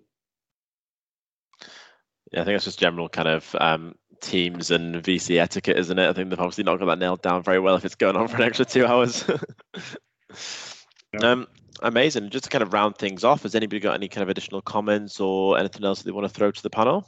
Yeah, 2.31 2.41
I 2.41 2.45
think 2.45 2.55
it's 2.55 2.65
just 2.65 2.79
general 2.79 3.09
kind 3.09 3.27
of 3.27 3.55
um, 3.59 3.95
teams 4.21 4.71
and 4.71 4.95
VC 4.95 5.39
etiquette, 5.39 5.77
isn't 5.77 5.99
it? 5.99 6.09
I 6.09 6.13
think 6.13 6.29
they've 6.29 6.39
obviously 6.39 6.63
not 6.63 6.79
got 6.79 6.85
that 6.85 6.99
nailed 6.99 7.21
down 7.21 7.43
very 7.43 7.59
well 7.59 7.75
if 7.75 7.83
it's 7.83 7.95
going 7.95 8.15
on 8.15 8.27
for 8.27 8.37
an 8.37 8.43
extra 8.43 8.65
two 8.65 8.85
hours. 8.85 9.25
yeah. 11.13 11.19
um, 11.19 11.47
amazing. 11.82 12.30
Just 12.30 12.46
to 12.46 12.50
kind 12.50 12.62
of 12.62 12.74
round 12.74 12.98
things 12.98 13.24
off, 13.24 13.44
has 13.44 13.56
anybody 13.56 13.80
got 13.80 13.96
any 13.96 14.08
kind 14.08 14.24
of 14.24 14.30
additional 14.30 14.62
comments 14.62 15.20
or 15.20 15.58
anything 15.58 15.84
else 15.84 16.00
that 16.00 16.06
they 16.06 16.12
want 16.12 16.28
to 16.28 16.34
throw 16.34 16.52
to 16.52 16.63
the 16.63 16.70
panel? 16.70 17.08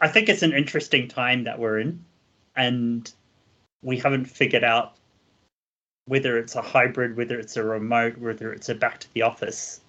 I 0.00 0.08
think 0.08 0.28
it's 0.28 0.42
an 0.42 0.52
interesting 0.52 1.08
time 1.08 1.44
that 1.44 1.58
we're 1.58 1.80
in, 1.80 2.04
and 2.54 3.10
we 3.82 3.98
haven't 3.98 4.26
figured 4.26 4.64
out 4.64 4.96
whether 6.06 6.38
it's 6.38 6.54
a 6.54 6.62
hybrid, 6.62 7.16
whether 7.16 7.38
it's 7.38 7.56
a 7.56 7.64
remote, 7.64 8.18
whether 8.18 8.52
it's 8.52 8.68
a 8.68 8.74
back 8.74 9.00
to 9.00 9.12
the 9.14 9.22
office 9.22 9.80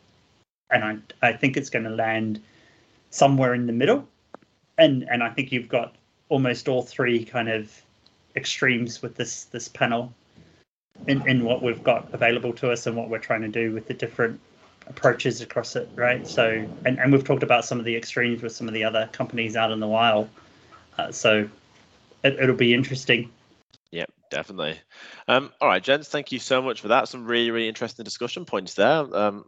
and 0.69 0.83
I 0.83 1.27
I 1.27 1.33
think 1.33 1.57
it's 1.57 1.69
going 1.69 1.85
to 1.85 1.91
land 1.91 2.41
somewhere 3.09 3.53
in 3.53 3.67
the 3.67 3.73
middle, 3.73 4.07
and 4.77 5.03
and 5.09 5.23
I 5.23 5.29
think 5.29 5.51
you've 5.51 5.69
got 5.69 5.95
almost 6.29 6.67
all 6.67 6.81
three 6.81 7.23
kind 7.23 7.49
of 7.49 7.71
extremes 8.35 9.01
with 9.01 9.15
this 9.15 9.45
this 9.45 9.67
panel 9.67 10.13
in, 11.07 11.27
in 11.27 11.43
what 11.43 11.61
we've 11.61 11.83
got 11.83 12.07
available 12.13 12.53
to 12.53 12.71
us 12.71 12.87
and 12.87 12.95
what 12.95 13.09
we're 13.09 13.19
trying 13.19 13.41
to 13.41 13.47
do 13.47 13.73
with 13.73 13.87
the 13.87 13.93
different 13.93 14.39
approaches 14.87 15.41
across 15.41 15.75
it 15.75 15.89
right? 15.95 16.27
So 16.27 16.67
and, 16.85 16.99
and 16.99 17.11
we've 17.11 17.23
talked 17.23 17.43
about 17.43 17.65
some 17.65 17.79
of 17.79 17.85
the 17.85 17.95
extremes 17.95 18.41
with 18.41 18.51
some 18.51 18.67
of 18.67 18.73
the 18.73 18.83
other 18.83 19.09
companies 19.11 19.55
out 19.55 19.71
in 19.71 19.79
the 19.79 19.87
wild. 19.87 20.29
Uh, 20.97 21.11
so 21.11 21.49
it, 22.23 22.39
it'll 22.39 22.55
be 22.55 22.73
interesting. 22.73 23.31
Yeah 23.91 24.05
definitely. 24.29 24.79
Um, 25.27 25.51
all 25.61 25.67
right 25.67 25.83
gents 25.83 26.09
thank 26.09 26.31
you 26.31 26.39
so 26.39 26.61
much 26.61 26.81
for 26.81 26.89
that. 26.89 27.07
Some 27.07 27.25
really 27.25 27.51
really 27.51 27.67
interesting 27.67 28.03
discussion 28.03 28.45
points 28.45 28.73
there. 28.75 29.15
Um, 29.15 29.45